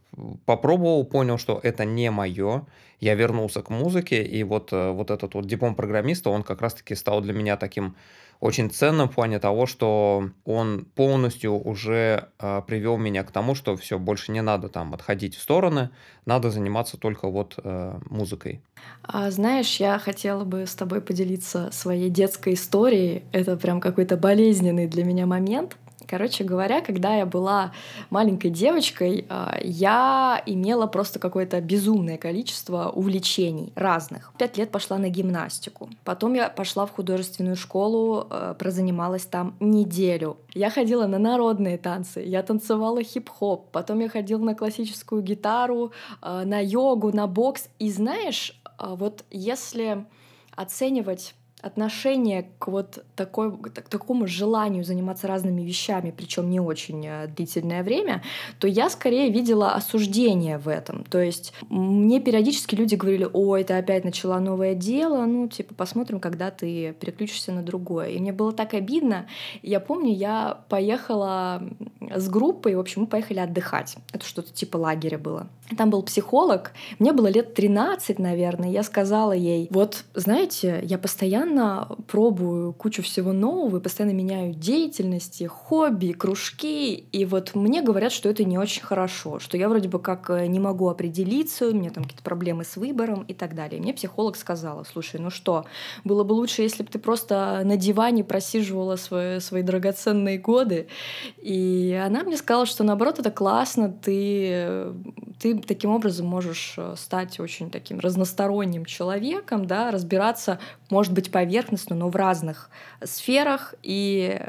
попробовал, 0.45 1.05
понял, 1.05 1.38
что 1.38 1.61
это 1.62 1.85
не 1.85 2.11
мое, 2.11 2.67
я 3.04 3.14
вернулся 3.14 3.62
к 3.62 3.68
музыке, 3.68 4.23
и 4.23 4.42
вот, 4.44 4.73
э, 4.73 4.90
вот 4.90 5.11
этот 5.11 5.34
вот 5.34 5.46
диплом 5.46 5.75
программиста, 5.75 6.30
он 6.30 6.42
как 6.42 6.62
раз-таки 6.62 6.94
стал 6.94 7.20
для 7.20 7.34
меня 7.34 7.56
таким 7.56 7.96
очень 8.40 8.70
ценным 8.70 9.08
в 9.08 9.14
плане 9.14 9.38
того, 9.38 9.66
что 9.66 10.30
он 10.44 10.87
полностью 10.94 11.52
уже 11.52 12.28
э, 12.38 12.62
привел 12.66 12.96
меня 12.96 13.23
к 13.23 13.30
тому, 13.30 13.54
что 13.54 13.76
все, 13.76 13.99
больше 13.99 14.32
не 14.32 14.42
надо 14.42 14.68
там 14.68 14.94
отходить 14.94 15.37
в 15.37 15.42
стороны, 15.42 15.90
надо 16.25 16.50
заниматься 16.50 16.96
только 16.96 17.28
вот 17.28 17.58
э, 17.62 17.99
музыкой. 18.08 18.62
А, 19.02 19.30
знаешь, 19.30 19.76
я 19.80 19.99
хотела 19.99 20.44
бы 20.44 20.66
с 20.66 20.75
тобой 20.75 21.00
поделиться 21.00 21.70
своей 21.73 22.08
детской 22.08 22.54
историей. 22.54 23.25
Это 23.32 23.56
прям 23.56 23.80
какой-то 23.80 24.16
болезненный 24.16 24.87
для 24.87 25.04
меня 25.04 25.26
момент. 25.26 25.76
Короче 26.14 26.44
говоря, 26.44 26.80
когда 26.80 27.16
я 27.16 27.26
была 27.26 27.73
маленькой 28.09 28.50
девочкой, 28.50 29.26
а, 29.28 29.59
я 29.64 30.40
имела 30.47 30.87
просто 30.87 31.18
какое-то 31.18 31.61
безумное 31.61 32.18
количество 32.18 32.88
увлечений 32.88 33.73
разных. 33.75 34.33
Пять 34.38 34.56
лет 34.56 34.71
пошла 34.71 34.97
на 34.97 35.09
гимнастику. 35.09 35.90
Потом 36.04 36.35
я 36.35 36.49
пошла 36.50 36.87
в 36.87 36.92
художественную 36.92 37.56
школу, 37.56 38.28
а, 38.30 38.54
прозанималась 38.54 39.26
там 39.26 39.56
неделю. 39.59 40.37
Я 40.54 40.71
ходила 40.71 41.09
на 41.09 41.18
народные 41.18 41.78
танцы, 41.78 42.21
я 42.21 42.44
танцевала 42.44 43.02
хип-хоп, 43.02 43.73
потом 43.73 43.99
я 43.99 44.09
ходила 44.09 44.44
на 44.44 44.54
классическую 44.54 45.21
гитару, 45.21 45.90
а, 46.23 46.44
на 46.44 46.61
йогу, 46.61 47.11
на 47.12 47.26
бокс. 47.26 47.68
И 47.80 47.90
знаешь, 47.90 48.56
вот 48.78 49.25
если 49.33 50.06
оценивать 50.54 51.35
отношение 51.64 52.47
к 52.59 52.68
вот 52.68 53.04
такой, 53.16 53.56
к 53.56 53.88
такому 53.88 54.26
желанию 54.26 54.85
заниматься 54.85 55.26
разными 55.26 55.62
вещами, 55.62 56.12
причем 56.14 56.50
не 56.50 56.61
очень 56.61 57.04
э, 57.06 57.26
длительное 57.26 57.83
время, 57.83 58.23
то 58.59 58.68
я 58.68 58.90
скорее 58.90 59.30
видела 59.30 59.73
осуждение 59.73 60.59
в 60.59 60.68
этом. 60.68 61.04
То 61.04 61.21
есть 61.21 61.54
мне 61.71 62.21
периодически 62.21 62.75
люди 62.75 62.97
говорили, 62.97 63.26
ой, 63.33 63.64
ты 63.64 63.75
опять 63.75 64.04
начала 64.04 64.40
новое 64.40 64.75
дело, 64.75 65.25
ну, 65.25 65.49
типа, 65.49 65.75
посмотрим, 65.75 66.21
когда 66.21 66.50
ты 66.50 66.92
переключишься 67.00 67.52
на 67.52 67.62
другое. 67.62 68.09
И 68.11 68.18
мне 68.18 68.33
было 68.33 68.52
так 68.52 68.75
обидно. 68.75 69.26
Я 69.62 69.80
помню, 69.80 70.14
я 70.14 70.61
поехала 70.68 71.62
с 72.14 72.28
группой, 72.28 72.75
в 72.75 72.80
общем, 72.80 73.02
мы 73.02 73.06
поехали 73.06 73.38
отдыхать. 73.38 73.97
Это 74.12 74.26
что-то 74.26 74.52
типа 74.52 74.76
лагеря 74.76 75.18
было. 75.18 75.49
Там 75.78 75.88
был 75.88 76.02
психолог, 76.02 76.73
мне 76.99 77.12
было 77.12 77.28
лет 77.28 77.54
13, 77.54 78.18
наверное, 78.18 78.71
я 78.71 78.83
сказала 78.83 79.33
ей, 79.33 79.66
вот, 79.71 80.04
знаете, 80.14 80.80
я 80.83 80.99
постоянно 80.99 81.53
пробую 82.06 82.73
кучу 82.73 83.02
всего 83.02 83.32
нового, 83.32 83.78
и 83.78 83.80
постоянно 83.80 84.14
меняю 84.14 84.54
деятельности, 84.54 85.44
хобби, 85.44 86.12
кружки, 86.12 86.94
и 86.94 87.25
вот 87.25 87.54
мне 87.54 87.82
говорят, 87.82 88.12
что 88.12 88.28
это 88.28 88.44
не 88.44 88.58
очень 88.58 88.82
хорошо, 88.82 89.38
что 89.38 89.56
я 89.56 89.68
вроде 89.68 89.88
бы 89.88 89.99
как 89.99 90.30
э, 90.30 90.46
не 90.46 90.61
могу 90.61 90.88
определиться, 90.88 91.68
у 91.68 91.73
меня 91.73 91.90
там 91.90 92.04
какие-то 92.04 92.23
проблемы 92.23 92.64
с 92.64 92.76
выбором 92.76 93.23
и 93.23 93.34
так 93.34 93.54
далее. 93.54 93.78
И 93.78 93.82
мне 93.82 93.92
психолог 93.92 94.37
сказала, 94.37 94.84
слушай, 94.84 95.20
ну 95.20 95.30
что, 95.30 95.66
было 96.04 96.25
бы 96.25 96.32
лучше, 96.32 96.62
если 96.62 96.82
бы 96.82 96.88
ты 96.88 96.99
просто 96.99 97.62
на 97.64 97.76
диване 97.76 98.25
просиживала 98.25 98.96
свои, 98.96 99.40
свои 99.40 99.62
драгоценные 99.62 100.38
годы, 100.38 100.88
и 101.37 102.00
она 102.04 102.23
мне 102.23 102.37
сказала, 102.37 102.66
что 102.66 102.84
наоборот, 102.84 103.18
это 103.18 103.30
классно, 103.30 103.90
ты, 103.90 104.92
ты 105.40 105.58
таким 105.58 105.90
образом 105.90 106.26
можешь 106.26 106.75
э, 106.76 106.94
стать 106.96 107.40
очень 107.40 107.70
таким 107.70 108.00
разносторонним 108.00 108.84
человеком, 108.84 109.66
да, 109.66 109.90
разбираться, 109.90 110.58
может 110.90 111.12
быть, 111.12 111.30
поверхностно, 111.44 111.94
но 111.94 112.08
в 112.08 112.16
разных 112.16 112.70
сферах. 113.04 113.74
И, 113.82 114.40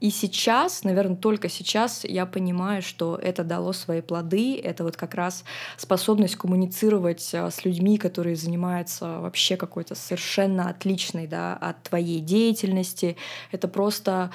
и 0.00 0.10
сейчас, 0.10 0.82
наверное, 0.82 1.16
только 1.16 1.50
сейчас 1.50 2.04
я 2.04 2.24
понимаю, 2.24 2.80
что 2.80 3.16
это 3.16 3.44
дало 3.44 3.72
свои 3.72 4.00
плоды. 4.00 4.58
Это 4.58 4.82
вот 4.82 4.96
как 4.96 5.14
раз 5.14 5.44
способность 5.76 6.36
коммуницировать 6.36 7.28
э, 7.34 7.50
с 7.50 7.66
людьми, 7.66 7.98
которые 7.98 8.34
занимаются 8.34 9.20
вообще 9.20 9.56
какой-то 9.56 9.94
совершенно 9.94 10.70
отличной 10.70 11.26
да, 11.26 11.54
от 11.54 11.82
твоей 11.82 12.20
деятельности. 12.20 13.16
Это 13.52 13.68
просто, 13.68 14.30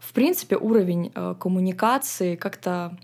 в 0.00 0.12
принципе, 0.12 0.56
уровень 0.56 1.12
э, 1.14 1.34
коммуникации 1.38 2.34
как-то 2.34 2.98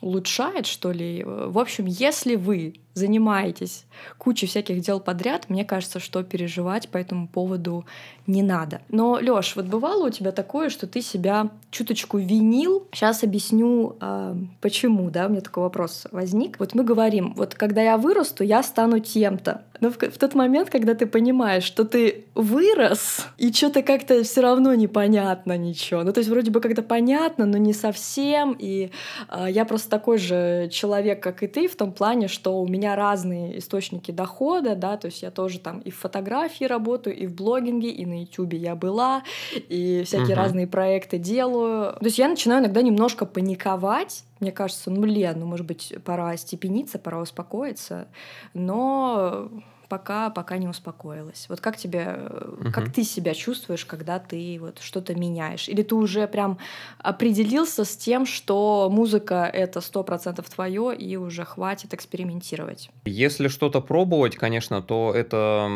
улучшает, 0.00 0.66
что 0.66 0.90
ли. 0.90 1.22
В 1.24 1.56
общем, 1.56 1.86
если 1.86 2.34
вы 2.34 2.81
занимаетесь 2.94 3.84
кучей 4.18 4.46
всяких 4.46 4.80
дел 4.80 5.00
подряд, 5.00 5.48
мне 5.48 5.64
кажется, 5.64 6.00
что 6.00 6.22
переживать 6.22 6.88
по 6.88 6.98
этому 6.98 7.28
поводу 7.28 7.84
не 8.26 8.42
надо. 8.42 8.80
Но, 8.88 9.18
Лёш, 9.18 9.56
вот 9.56 9.66
бывало 9.66 10.06
у 10.06 10.10
тебя 10.10 10.32
такое, 10.32 10.68
что 10.68 10.86
ты 10.86 11.02
себя 11.02 11.50
чуточку 11.70 12.18
винил? 12.18 12.86
Сейчас 12.92 13.24
объясню, 13.24 13.96
э, 14.00 14.34
почему, 14.60 15.10
да, 15.10 15.26
у 15.26 15.30
меня 15.30 15.40
такой 15.40 15.64
вопрос 15.64 16.06
возник. 16.12 16.58
Вот 16.58 16.74
мы 16.74 16.84
говорим, 16.84 17.34
вот 17.36 17.54
когда 17.54 17.82
я 17.82 17.96
вырасту, 17.96 18.44
я 18.44 18.62
стану 18.62 18.98
тем-то. 19.00 19.62
Но 19.80 19.90
в, 19.90 19.96
в 19.96 20.18
тот 20.18 20.34
момент, 20.34 20.70
когда 20.70 20.94
ты 20.94 21.06
понимаешь, 21.06 21.64
что 21.64 21.84
ты 21.84 22.26
вырос, 22.36 23.26
и 23.36 23.52
что-то 23.52 23.82
как-то 23.82 24.22
все 24.22 24.40
равно 24.40 24.74
непонятно 24.74 25.58
ничего. 25.58 26.04
Ну, 26.04 26.12
то 26.12 26.18
есть 26.18 26.30
вроде 26.30 26.52
бы 26.52 26.60
как-то 26.60 26.82
понятно, 26.82 27.46
но 27.46 27.58
не 27.58 27.72
совсем. 27.72 28.54
И 28.56 28.92
э, 29.28 29.46
я 29.50 29.64
просто 29.64 29.90
такой 29.90 30.18
же 30.18 30.68
человек, 30.70 31.20
как 31.20 31.42
и 31.42 31.48
ты, 31.48 31.66
в 31.66 31.74
том 31.74 31.90
плане, 31.92 32.28
что 32.28 32.60
у 32.60 32.68
меня 32.68 32.94
разные 32.94 33.58
источники 33.58 34.12
дохода, 34.12 34.76
да, 34.76 34.96
то 34.96 35.06
есть 35.06 35.22
я 35.22 35.32
тоже 35.32 35.58
там 35.58 35.80
и 35.80 35.90
в 35.90 35.98
фотографии 35.98 36.64
работаю, 36.64 37.16
и 37.16 37.26
в 37.26 37.34
блогинге, 37.34 37.88
и 37.88 38.04
на 38.12 38.20
ютубе 38.22 38.58
я 38.58 38.74
была, 38.74 39.22
и 39.52 40.02
всякие 40.04 40.28
uh-huh. 40.28 40.34
разные 40.34 40.66
проекты 40.66 41.18
делаю. 41.18 41.92
То 41.94 42.04
есть 42.04 42.18
я 42.18 42.28
начинаю 42.28 42.60
иногда 42.60 42.82
немножко 42.82 43.26
паниковать, 43.26 44.24
мне 44.40 44.52
кажется, 44.52 44.90
ну, 44.90 45.00
блин, 45.00 45.34
ну, 45.36 45.46
может 45.46 45.66
быть, 45.66 45.94
пора 46.04 46.36
степениться, 46.36 46.98
пора 46.98 47.20
успокоиться, 47.20 48.08
но 48.54 49.48
пока, 49.92 50.30
пока 50.30 50.56
не 50.56 50.68
успокоилась. 50.68 51.44
Вот 51.50 51.60
как 51.60 51.76
тебе, 51.76 52.16
угу. 52.60 52.72
как 52.72 52.90
ты 52.90 53.04
себя 53.04 53.34
чувствуешь, 53.34 53.84
когда 53.84 54.18
ты 54.18 54.56
вот 54.58 54.78
что-то 54.80 55.14
меняешь? 55.14 55.68
Или 55.68 55.82
ты 55.82 55.94
уже 55.94 56.26
прям 56.26 56.56
определился 56.96 57.84
с 57.84 57.94
тем, 57.94 58.24
что 58.24 58.88
музыка— 58.90 59.50
это 59.52 59.82
сто 59.82 60.02
процентов 60.02 60.48
твое, 60.48 60.96
и 60.96 61.16
уже 61.16 61.44
хватит 61.44 61.92
экспериментировать? 61.92 62.88
Если 63.04 63.48
что-то 63.48 63.82
пробовать, 63.82 64.36
конечно, 64.36 64.80
то 64.80 65.12
это 65.14 65.68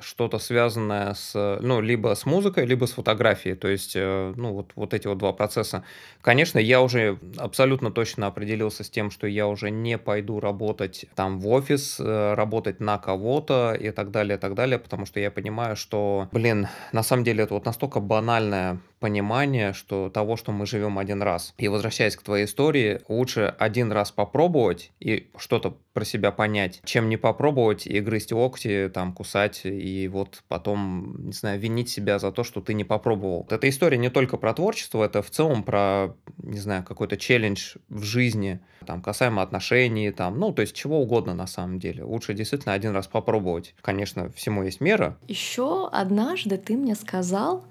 что-то 0.00 0.40
связанное 0.40 1.14
с, 1.14 1.58
ну, 1.62 1.80
либо 1.80 2.16
с 2.16 2.26
музыкой, 2.26 2.66
либо 2.66 2.86
с 2.86 2.90
фотографией. 2.90 3.54
То 3.54 3.68
есть, 3.68 3.92
э, 3.94 4.34
ну, 4.36 4.52
вот, 4.52 4.72
вот 4.74 4.94
эти 4.94 5.06
вот 5.06 5.18
два 5.18 5.32
процесса. 5.32 5.84
Конечно, 6.22 6.58
я 6.58 6.82
уже 6.82 7.18
абсолютно 7.36 7.92
точно 7.92 8.26
определился 8.26 8.82
с 8.82 8.90
тем, 8.90 9.12
что 9.12 9.28
я 9.28 9.46
уже 9.46 9.70
не 9.70 9.96
пойду 9.96 10.40
работать 10.40 11.06
там 11.14 11.38
в 11.38 11.46
офис, 11.46 12.00
э, 12.00 12.34
работать 12.34 12.80
на 12.80 12.98
кого-то, 12.98 13.59
и 13.78 13.90
так 13.90 14.10
далее, 14.10 14.36
и 14.36 14.40
так 14.40 14.54
далее, 14.54 14.78
потому 14.78 15.06
что 15.06 15.20
я 15.20 15.30
понимаю, 15.30 15.76
что, 15.76 16.28
блин, 16.32 16.68
на 16.92 17.02
самом 17.02 17.24
деле 17.24 17.44
это 17.44 17.54
вот 17.54 17.66
настолько 17.66 18.00
банальная 18.00 18.78
понимание 19.00 19.72
что 19.72 20.10
того, 20.10 20.36
что 20.36 20.52
мы 20.52 20.66
живем 20.66 20.98
один 20.98 21.22
раз. 21.22 21.54
И 21.58 21.68
возвращаясь 21.68 22.16
к 22.16 22.22
твоей 22.22 22.44
истории, 22.44 23.00
лучше 23.08 23.54
один 23.58 23.90
раз 23.90 24.12
попробовать 24.12 24.92
и 25.00 25.30
что-то 25.36 25.76
про 25.92 26.04
себя 26.04 26.30
понять, 26.30 26.80
чем 26.84 27.08
не 27.08 27.16
попробовать 27.16 27.86
и 27.86 27.98
грызть 28.00 28.32
локти, 28.32 28.90
там, 28.92 29.12
кусать, 29.12 29.62
и 29.64 30.06
вот 30.08 30.42
потом, 30.48 31.26
не 31.26 31.32
знаю, 31.32 31.58
винить 31.58 31.88
себя 31.88 32.18
за 32.18 32.30
то, 32.30 32.44
что 32.44 32.60
ты 32.60 32.74
не 32.74 32.84
попробовал. 32.84 33.46
Эта 33.50 33.68
история 33.68 33.98
не 33.98 34.10
только 34.10 34.36
про 34.36 34.54
творчество, 34.54 35.04
это 35.04 35.22
в 35.22 35.30
целом 35.30 35.62
про, 35.64 36.14
не 36.38 36.58
знаю, 36.58 36.84
какой-то 36.84 37.16
челлендж 37.16 37.76
в 37.88 38.02
жизни, 38.02 38.60
там, 38.86 39.02
касаемо 39.02 39.42
отношений, 39.42 40.10
там, 40.12 40.38
ну, 40.38 40.52
то 40.52 40.62
есть 40.62 40.74
чего 40.74 41.00
угодно 41.00 41.34
на 41.34 41.46
самом 41.46 41.78
деле. 41.78 42.04
Лучше 42.04 42.34
действительно 42.34 42.74
один 42.74 42.92
раз 42.92 43.08
попробовать. 43.08 43.74
Конечно, 43.82 44.30
всему 44.30 44.62
есть 44.62 44.80
мера. 44.80 45.18
Еще 45.26 45.88
однажды 45.88 46.56
ты 46.56 46.76
мне 46.76 46.94
сказал, 46.94 47.64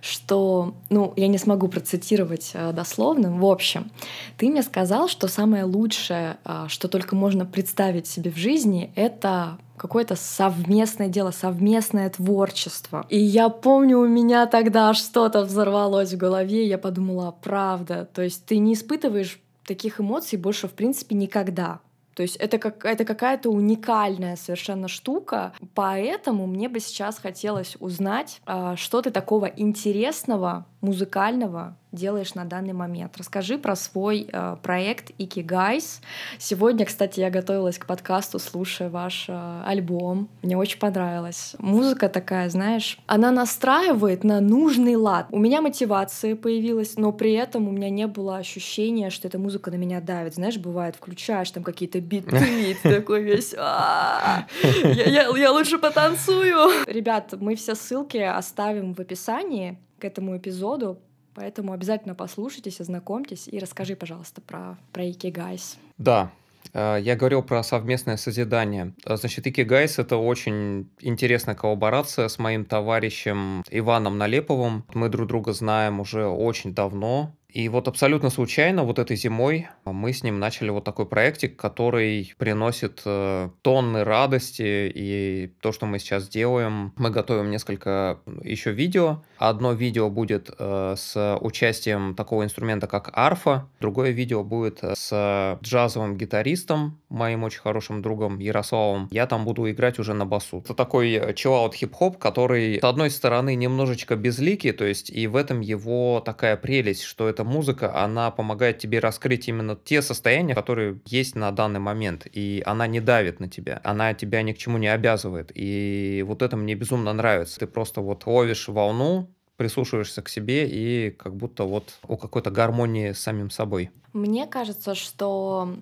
что 0.00 0.75
ну, 0.90 1.12
я 1.16 1.28
не 1.28 1.38
смогу 1.38 1.68
процитировать 1.68 2.50
э, 2.54 2.72
дословно. 2.72 3.32
В 3.36 3.44
общем, 3.44 3.90
ты 4.36 4.48
мне 4.48 4.62
сказал, 4.62 5.08
что 5.08 5.28
самое 5.28 5.64
лучшее, 5.64 6.36
э, 6.44 6.66
что 6.68 6.88
только 6.88 7.16
можно 7.16 7.44
представить 7.44 8.06
себе 8.06 8.30
в 8.30 8.36
жизни, 8.36 8.92
это 8.94 9.58
какое-то 9.76 10.16
совместное 10.16 11.08
дело, 11.08 11.30
совместное 11.30 12.08
творчество. 12.10 13.06
И 13.08 13.18
я 13.18 13.48
помню, 13.48 13.98
у 13.98 14.08
меня 14.08 14.46
тогда 14.46 14.94
что-то 14.94 15.42
взорвалось 15.42 16.12
в 16.12 16.16
голове, 16.16 16.66
я 16.66 16.78
подумала, 16.78 17.34
правда, 17.42 18.08
то 18.12 18.22
есть 18.22 18.46
ты 18.46 18.58
не 18.58 18.74
испытываешь 18.74 19.40
таких 19.64 20.00
эмоций 20.00 20.38
больше, 20.38 20.68
в 20.68 20.72
принципе, 20.72 21.14
никогда. 21.14 21.80
То 22.16 22.22
есть 22.22 22.36
это, 22.36 22.56
как, 22.58 22.86
это 22.86 23.04
какая-то 23.04 23.50
уникальная 23.50 24.36
совершенно 24.36 24.88
штука. 24.88 25.52
Поэтому 25.74 26.46
мне 26.46 26.70
бы 26.70 26.80
сейчас 26.80 27.18
хотелось 27.18 27.76
узнать, 27.78 28.40
а, 28.46 28.74
что 28.76 29.02
ты 29.02 29.10
такого 29.10 29.44
интересного, 29.44 30.66
музыкального 30.80 31.76
делаешь 31.96 32.34
на 32.34 32.44
данный 32.44 32.72
момент. 32.72 33.16
Расскажи 33.16 33.58
про 33.58 33.74
свой 33.74 34.28
э, 34.32 34.56
проект 34.62 35.10
Guys. 35.18 36.00
Сегодня, 36.38 36.86
кстати, 36.86 37.18
я 37.18 37.30
готовилась 37.30 37.78
к 37.78 37.86
подкасту, 37.86 38.38
слушая 38.38 38.88
ваш 38.88 39.26
э, 39.28 39.62
альбом. 39.66 40.28
Мне 40.42 40.56
очень 40.56 40.78
понравилось. 40.78 41.56
Музыка 41.58 42.08
такая, 42.08 42.48
знаешь, 42.48 42.98
она 43.06 43.32
настраивает 43.32 44.22
на 44.22 44.40
нужный 44.40 44.94
лад. 44.94 45.26
У 45.30 45.38
меня 45.38 45.60
мотивация 45.60 46.36
появилась, 46.36 46.96
но 46.96 47.12
при 47.12 47.32
этом 47.32 47.66
у 47.66 47.72
меня 47.72 47.90
не 47.90 48.06
было 48.06 48.36
ощущения, 48.36 49.10
что 49.10 49.26
эта 49.26 49.38
музыка 49.38 49.70
на 49.70 49.76
меня 49.76 50.00
давит. 50.00 50.34
Знаешь, 50.34 50.58
бывает, 50.58 50.94
включаешь 50.94 51.50
там 51.50 51.64
какие-то 51.64 52.00
биты, 52.00 52.76
такой 52.82 53.22
весь, 53.22 53.52
я 53.52 55.52
лучше 55.52 55.78
потанцую. 55.78 56.84
Ребят, 56.86 57.34
мы 57.40 57.56
все 57.56 57.74
ссылки 57.74 58.18
оставим 58.18 58.94
в 58.94 59.00
описании 59.00 59.78
к 59.98 60.04
этому 60.04 60.36
эпизоду, 60.36 60.98
поэтому 61.36 61.72
обязательно 61.72 62.14
послушайтесь, 62.14 62.80
ознакомьтесь 62.80 63.46
и 63.46 63.58
расскажи, 63.58 63.94
пожалуйста, 63.94 64.40
про, 64.40 64.78
про 64.92 65.08
Икигайс. 65.08 65.76
Да, 65.98 66.32
э, 66.72 66.98
я 67.02 67.14
говорил 67.14 67.42
про 67.42 67.62
совместное 67.62 68.16
созидание. 68.16 68.94
Значит, 69.04 69.46
Икигайс— 69.46 69.98
это 70.00 70.16
очень 70.16 70.88
интересная 71.00 71.54
коллаборация 71.54 72.28
с 72.28 72.38
моим 72.38 72.64
товарищем 72.64 73.62
Иваном 73.70 74.16
Налеповым. 74.16 74.84
Мы 74.94 75.10
друг 75.10 75.28
друга 75.28 75.52
знаем 75.52 76.00
уже 76.00 76.26
очень 76.26 76.74
давно. 76.74 77.34
И 77.56 77.70
вот 77.70 77.88
абсолютно 77.88 78.28
случайно 78.28 78.84
вот 78.84 78.98
этой 78.98 79.16
зимой 79.16 79.68
мы 79.86 80.12
с 80.12 80.22
ним 80.22 80.38
начали 80.38 80.68
вот 80.68 80.84
такой 80.84 81.06
проектик, 81.06 81.56
который 81.56 82.34
приносит 82.36 83.00
э, 83.06 83.48
тонны 83.62 84.04
радости. 84.04 84.92
И 84.94 85.52
то, 85.62 85.72
что 85.72 85.86
мы 85.86 85.98
сейчас 85.98 86.28
делаем, 86.28 86.92
мы 86.98 87.08
готовим 87.08 87.50
несколько 87.50 88.18
еще 88.42 88.72
видео. 88.72 89.22
Одно 89.38 89.72
видео 89.72 90.10
будет 90.10 90.50
э, 90.58 90.94
с 90.96 91.38
участием 91.40 92.14
такого 92.14 92.44
инструмента, 92.44 92.86
как 92.86 93.10
арфа. 93.12 93.68
Другое 93.80 94.10
видео 94.10 94.42
будет 94.44 94.80
с 94.82 95.58
джазовым 95.62 96.16
гитаристом, 96.16 96.98
моим 97.08 97.44
очень 97.44 97.60
хорошим 97.60 98.02
другом 98.02 98.38
Ярославом. 98.38 99.08
Я 99.10 99.26
там 99.26 99.44
буду 99.44 99.70
играть 99.70 99.98
уже 99.98 100.14
на 100.14 100.26
басу. 100.26 100.58
Это 100.64 100.74
такой 100.74 101.34
чиллаут 101.34 101.74
хип-хоп, 101.74 102.18
который, 102.18 102.80
с 102.80 102.84
одной 102.84 103.10
стороны, 103.10 103.54
немножечко 103.54 104.16
безликий, 104.16 104.72
то 104.72 104.84
есть 104.84 105.10
и 105.10 105.26
в 105.26 105.36
этом 105.36 105.60
его 105.60 106.22
такая 106.24 106.56
прелесть, 106.56 107.02
что 107.02 107.28
это 107.28 107.44
музыка, 107.44 107.94
она 107.96 108.30
помогает 108.30 108.78
тебе 108.78 108.98
раскрыть 108.98 109.48
именно 109.48 109.76
те 109.76 110.02
состояния, 110.02 110.54
которые 110.54 111.00
есть 111.06 111.34
на 111.34 111.50
данный 111.52 111.80
момент, 111.80 112.26
и 112.32 112.62
она 112.66 112.86
не 112.86 113.00
давит 113.00 113.40
на 113.40 113.48
тебя, 113.48 113.80
она 113.84 114.14
тебя 114.14 114.42
ни 114.42 114.52
к 114.52 114.58
чему 114.58 114.78
не 114.78 114.88
обязывает, 114.88 115.50
и 115.54 116.24
вот 116.26 116.42
это 116.42 116.56
мне 116.56 116.74
безумно 116.74 117.12
нравится. 117.12 117.60
Ты 117.60 117.66
просто 117.66 118.00
вот 118.00 118.26
ловишь 118.26 118.68
волну, 118.68 119.30
прислушиваешься 119.56 120.22
к 120.22 120.28
себе 120.28 120.68
и 120.68 121.10
как 121.10 121.34
будто 121.34 121.64
вот 121.64 121.94
у 122.06 122.16
какой-то 122.16 122.50
гармонии 122.50 123.12
с 123.12 123.20
самим 123.20 123.50
собой. 123.50 123.90
Мне 124.12 124.46
кажется, 124.46 124.94
что 124.94 125.74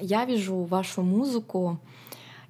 я 0.00 0.24
вижу 0.24 0.62
вашу 0.62 1.02
музыку 1.02 1.78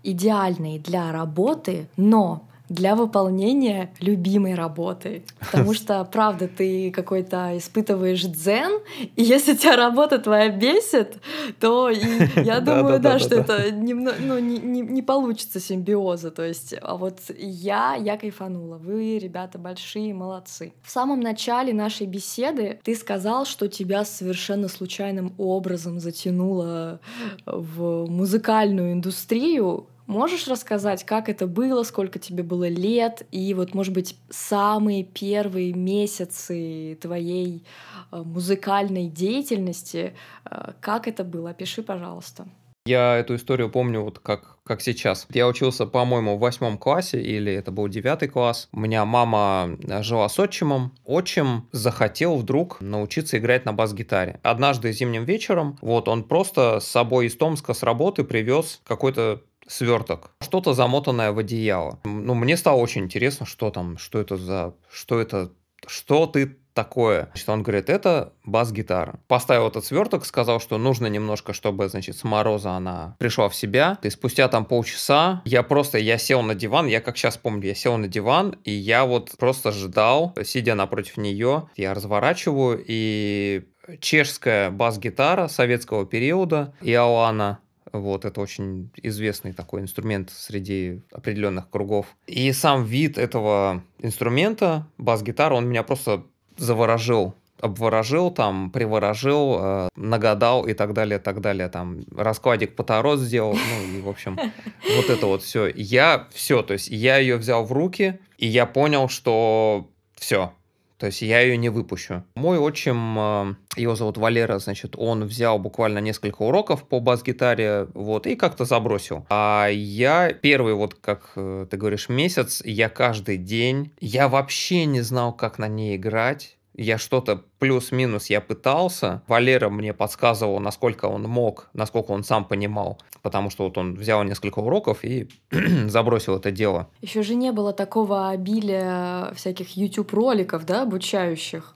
идеальной 0.03 0.79
для 0.79 1.13
работы, 1.13 1.89
но 1.97 2.49
для 2.71 2.95
выполнения 2.95 3.93
любимой 4.00 4.55
работы. 4.55 5.25
Потому 5.41 5.75
что, 5.81 6.03
правда, 6.05 6.49
ты 6.49 6.91
какой-то 6.91 7.59
испытываешь 7.59 8.23
дзен, 8.23 8.81
и 9.17 9.23
если 9.23 9.55
тебя 9.55 9.77
работа 9.77 10.19
твоя 10.19 10.49
бесит, 10.49 11.19
то 11.59 11.91
я 12.37 12.61
думаю, 12.61 13.00
да, 13.00 13.19
что 13.19 13.35
это 13.35 13.67
ну, 13.73 14.39
не 14.39 15.03
получится 15.03 15.61
симбиоза. 15.61 16.31
То 16.31 16.45
есть, 16.45 16.75
а 16.81 16.97
вот 16.97 17.19
я, 17.37 17.97
я 17.97 18.17
кайфанула. 18.17 18.79
Вы, 18.79 19.19
ребята, 19.19 19.59
большие 19.59 20.15
молодцы. 20.15 20.73
В 20.83 20.91
самом 20.91 21.21
начале 21.21 21.75
нашей 21.75 22.07
беседы 22.07 22.79
ты 22.85 22.95
сказал, 22.95 23.45
что 23.45 23.69
тебя 23.69 24.05
совершенно 24.05 24.69
случайным 24.69 25.35
образом 25.39 25.99
затянуло 25.99 27.00
в 27.47 28.07
музыкальную 28.07 28.92
индустрию, 28.92 29.87
Можешь 30.11 30.49
рассказать, 30.49 31.05
как 31.05 31.29
это 31.29 31.46
было, 31.46 31.85
сколько 31.85 32.18
тебе 32.18 32.42
было 32.42 32.68
лет, 32.68 33.25
и 33.31 33.55
вот, 33.55 33.75
может 33.75 33.94
быть, 33.94 34.16
самые 34.29 35.05
первые 35.05 35.73
месяцы 35.73 36.99
твоей 37.01 37.64
э, 38.11 38.16
музыкальной 38.16 39.07
деятельности, 39.07 40.14
э, 40.51 40.73
как 40.81 41.07
это 41.07 41.23
было? 41.23 41.51
Опиши, 41.51 41.85
пожалуйста. 41.85 42.49
Я 42.87 43.18
эту 43.18 43.37
историю 43.37 43.70
помню 43.70 44.01
вот 44.03 44.18
как, 44.18 44.59
как 44.64 44.81
сейчас. 44.81 45.29
Я 45.31 45.46
учился, 45.46 45.87
по-моему, 45.87 46.37
в 46.37 46.40
восьмом 46.40 46.77
классе, 46.77 47.23
или 47.23 47.53
это 47.53 47.70
был 47.70 47.87
девятый 47.87 48.29
класс. 48.29 48.68
У 48.73 48.81
меня 48.81 49.05
мама 49.05 49.79
э, 49.87 50.03
жила 50.03 50.29
с 50.29 50.37
отчимом. 50.40 50.92
Отчим 51.05 51.68
захотел 51.70 52.37
вдруг 52.37 52.81
научиться 52.81 53.38
играть 53.38 53.64
на 53.64 53.73
бас-гитаре. 53.73 54.40
Однажды 54.42 54.90
зимним 54.90 55.25
вечером, 55.25 55.79
вот 55.81 56.09
он 56.09 56.25
просто 56.25 56.81
с 56.81 56.88
собой 56.88 57.27
из 57.27 57.37
Томска 57.37 57.75
с 57.75 57.85
работы 57.85 58.25
привез 58.25 58.81
какой-то 58.83 59.42
сверток, 59.70 60.33
что-то 60.40 60.74
замотанное 60.74 61.33
в 61.33 61.38
одеяло. 61.38 62.00
Ну, 62.04 62.35
мне 62.35 62.56
стало 62.56 62.76
очень 62.76 63.04
интересно, 63.04 63.46
что 63.46 63.70
там, 63.70 63.98
что 63.98 64.20
это 64.20 64.37
за, 64.37 64.74
что 64.90 65.20
это, 65.20 65.52
что 65.87 66.26
ты 66.26 66.56
такое. 66.74 67.30
Что 67.35 67.52
он 67.52 67.62
говорит, 67.62 67.90
это 67.90 68.33
бас-гитара. 68.44 69.20
Поставил 69.26 69.68
этот 69.68 69.85
сверток, 69.85 70.24
сказал, 70.24 70.61
что 70.61 70.78
нужно 70.78 71.06
немножко, 71.09 71.52
чтобы, 71.52 71.88
значит, 71.88 72.16
с 72.16 72.24
мороза 72.24 72.72
она 72.72 73.16
пришла 73.18 73.48
в 73.48 73.54
себя. 73.54 73.98
И 74.02 74.11
спустя 74.11 74.48
там 74.48 74.64
полчаса 74.64 75.42
я 75.44 75.62
просто, 75.62 75.98
я 75.98 76.16
сел 76.16 76.42
на 76.42 76.54
диван, 76.54 76.87
я 76.87 77.00
как 77.00 77.16
сейчас 77.16 77.37
помню, 77.37 77.66
я 77.66 77.74
сел 77.74 77.96
на 77.96 78.09
диван, 78.09 78.56
и 78.64 78.70
я 78.70 79.04
вот 79.04 79.33
просто 79.38 79.72
ждал, 79.72 80.35
сидя 80.44 80.74
напротив 80.74 81.16
нее, 81.16 81.68
я 81.76 81.92
разворачиваю, 81.92 82.83
и 82.87 83.64
чешская 84.00 84.70
бас-гитара 84.70 85.48
советского 85.48 86.06
периода, 86.06 86.74
Иоанна 86.80 87.59
вот, 87.92 88.24
это 88.24 88.40
очень 88.40 88.90
известный 89.03 89.53
такой 89.53 89.81
инструмент 89.81 90.31
среди 90.31 91.03
определенных 91.12 91.68
кругов. 91.70 92.07
И 92.26 92.53
сам 92.53 92.85
вид 92.85 93.18
этого 93.18 93.83
инструмента, 93.98 94.87
бас-гитара, 94.98 95.55
он 95.55 95.68
меня 95.68 95.83
просто 95.83 96.24
заворожил 96.57 97.35
обворожил, 97.61 98.31
там, 98.31 98.70
приворожил, 98.70 99.59
э, 99.61 99.88
нагадал 99.94 100.66
и 100.66 100.72
так 100.72 100.94
далее, 100.94 101.18
так 101.18 101.40
далее, 101.40 101.68
там, 101.68 102.05
раскладик 102.16 102.74
по 102.74 102.83
таро 102.83 103.16
сделал, 103.16 103.53
ну, 103.53 103.98
и, 103.98 104.00
в 104.00 104.09
общем, 104.09 104.37
вот 104.96 105.11
это 105.11 105.26
вот 105.26 105.42
все. 105.42 105.66
Я 105.68 106.26
все, 106.33 106.62
то 106.62 106.72
есть 106.72 106.88
я 106.88 107.18
ее 107.18 107.37
взял 107.37 107.64
в 107.64 107.72
руки, 107.72 108.18
и 108.38 108.46
я 108.46 108.66
понял, 108.66 109.09
что 109.09 109.90
все, 110.14 110.55
то 111.01 111.07
есть 111.07 111.23
я 111.23 111.41
ее 111.41 111.57
не 111.57 111.71
выпущу. 111.71 112.25
Мой 112.35 112.59
отчим, 112.59 113.19
э, 113.19 113.55
его 113.77 113.97
зовут 113.97 114.19
Валера, 114.19 114.59
значит, 114.59 114.95
он 114.99 115.25
взял 115.25 115.59
буквально 115.59 115.99
несколько 115.99 116.43
уроков 116.43 116.87
по 116.87 117.01
бас-гитаре, 117.01 117.89
вот, 117.95 118.27
и 118.27 118.37
как-то 118.37 118.67
забросил. 118.67 119.27
А 119.31 119.69
я 119.69 120.31
первый, 120.33 120.75
вот, 120.75 120.95
как 120.95 121.33
э, 121.37 121.67
ты 121.71 121.77
говоришь, 121.79 122.11
месяц, 122.11 122.63
я 122.65 122.91
каждый 122.91 123.39
день, 123.39 123.93
я 124.01 124.29
вообще 124.29 124.85
не 124.85 125.01
знал, 125.01 125.33
как 125.33 125.59
на 125.59 125.69
ней 125.69 125.97
играть 125.97 126.59
я 126.74 126.98
что-то 126.98 127.44
плюс-минус 127.59 128.30
я 128.30 128.40
пытался. 128.40 129.22
Валера 129.26 129.68
мне 129.68 129.92
подсказывал, 129.92 130.61
насколько 130.61 131.06
он 131.06 131.22
мог, 131.22 131.68
насколько 131.72 132.12
он 132.12 132.24
сам 132.24 132.44
понимал, 132.44 133.00
потому 133.22 133.50
что 133.50 133.64
вот 133.64 133.78
он 133.78 133.94
взял 133.94 134.22
несколько 134.22 134.61
уроков 134.61 135.04
и 135.04 135.28
забросил 135.87 136.37
это 136.37 136.50
дело. 136.50 136.88
Еще 137.00 137.22
же 137.22 137.35
не 137.35 137.52
было 137.52 137.72
такого 137.72 138.30
обилия 138.30 139.33
всяких 139.35 139.76
YouTube-роликов, 139.76 140.64
да, 140.64 140.83
обучающих. 140.83 141.74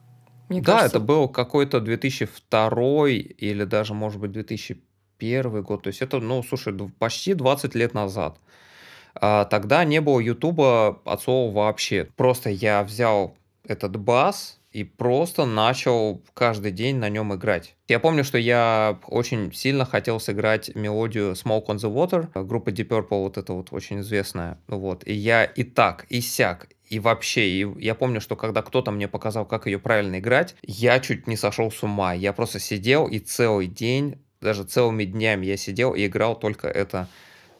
Мне 0.48 0.60
да, 0.60 0.72
кажется... 0.72 0.98
это 0.98 1.04
был 1.04 1.28
какой-то 1.28 1.80
2002 1.80 3.08
или 3.08 3.64
даже, 3.64 3.94
может 3.94 4.20
быть, 4.20 4.32
2001 4.32 5.62
год. 5.62 5.82
То 5.82 5.88
есть 5.88 6.02
это, 6.02 6.20
ну, 6.20 6.42
слушай, 6.42 6.72
почти 6.98 7.34
20 7.34 7.74
лет 7.74 7.94
назад. 7.94 8.38
А 9.14 9.44
тогда 9.44 9.84
не 9.84 10.00
было 10.00 10.20
Ютуба 10.20 11.00
от 11.04 11.22
слова 11.22 11.54
вообще. 11.54 12.08
Просто 12.16 12.50
я 12.50 12.82
взял 12.82 13.36
этот 13.66 13.96
бас, 13.96 14.58
и 14.74 14.82
просто 14.82 15.46
начал 15.46 16.20
каждый 16.34 16.72
день 16.72 16.96
на 16.96 17.08
нем 17.08 17.32
играть. 17.32 17.76
Я 17.86 18.00
помню, 18.00 18.24
что 18.24 18.38
я 18.38 18.98
очень 19.06 19.52
сильно 19.52 19.84
хотел 19.84 20.18
сыграть 20.18 20.74
мелодию 20.74 21.32
Smoke 21.32 21.66
on 21.66 21.76
the 21.76 21.92
Water, 21.92 22.44
группа 22.44 22.70
Deep 22.70 22.88
Purple, 22.88 23.22
вот 23.22 23.38
это 23.38 23.52
вот 23.52 23.68
очень 23.70 24.00
известная. 24.00 24.58
Вот. 24.66 25.06
И 25.06 25.12
я 25.12 25.44
и 25.44 25.62
так, 25.62 26.06
и 26.08 26.20
сяк, 26.20 26.66
и 26.88 26.98
вообще, 26.98 27.46
и 27.46 27.84
я 27.84 27.94
помню, 27.94 28.20
что 28.20 28.34
когда 28.34 28.62
кто-то 28.62 28.90
мне 28.90 29.06
показал, 29.06 29.46
как 29.46 29.66
ее 29.66 29.78
правильно 29.78 30.18
играть, 30.18 30.56
я 30.62 30.98
чуть 30.98 31.28
не 31.28 31.36
сошел 31.36 31.70
с 31.70 31.80
ума. 31.84 32.12
Я 32.12 32.32
просто 32.32 32.58
сидел 32.58 33.06
и 33.06 33.20
целый 33.20 33.68
день, 33.68 34.18
даже 34.40 34.64
целыми 34.64 35.04
днями 35.04 35.46
я 35.46 35.56
сидел 35.56 35.94
и 35.94 36.04
играл 36.04 36.36
только 36.36 36.66
это, 36.66 37.06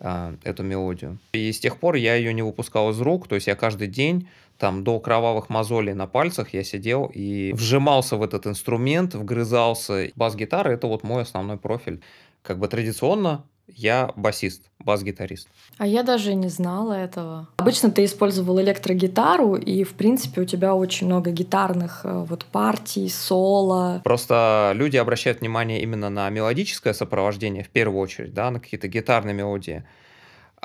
э, 0.01 0.37
эту 0.43 0.65
мелодию. 0.65 1.19
И 1.33 1.53
с 1.53 1.61
тех 1.61 1.79
пор 1.79 1.95
я 1.95 2.17
ее 2.17 2.35
не 2.35 2.43
выпускал 2.43 2.91
из 2.91 3.01
рук, 3.01 3.29
то 3.29 3.37
есть 3.37 3.47
я 3.47 3.55
каждый 3.55 3.87
день 3.87 4.29
там 4.59 4.85
до 4.85 5.01
кровавых 5.01 5.49
мозолей 5.49 5.95
на 5.95 6.07
пальцах 6.07 6.55
я 6.55 6.65
сидел 6.65 7.11
и 7.13 7.53
вжимался 7.53 8.17
в 8.17 8.23
этот 8.23 8.47
инструмент, 8.47 9.15
вгрызался. 9.15 10.11
Бас-гитара— 10.15 10.69
это 10.71 10.87
вот 10.87 11.03
мой 11.03 11.23
основной 11.23 11.57
профиль. 11.57 12.01
Как 12.43 12.59
бы 12.59 12.69
традиционно 12.69 13.45
я 13.67 14.13
басист, 14.17 14.71
бас-гитарист. 14.79 15.49
А 15.79 15.87
я 15.87 16.03
даже 16.03 16.35
не 16.35 16.49
знала 16.49 16.93
этого. 16.93 17.49
Обычно 17.57 17.91
ты 17.91 18.05
использовал 18.05 18.61
электрогитару, 18.61 19.57
и, 19.57 19.85
в 19.85 19.95
принципе, 19.95 20.43
у 20.43 20.45
тебя 20.45 20.75
очень 20.75 21.07
много 21.07 21.31
гитарных 21.31 22.03
э, 22.05 22.25
вот 22.29 22.45
партий, 22.45 23.09
соло. 23.09 24.01
Просто 24.05 24.73
люди 24.75 24.97
обращают 24.99 25.41
внимание 25.41 25.83
именно 25.83 26.11
на 26.11 26.29
мелодическое 26.29 26.93
сопровождение 26.93 27.65
в 27.65 27.71
первую 27.71 28.01
очередь, 28.01 28.35
да, 28.35 28.51
на 28.51 28.61
какие-то 28.61 28.89
гитарные 28.89 29.35
мелодии. 29.35 29.85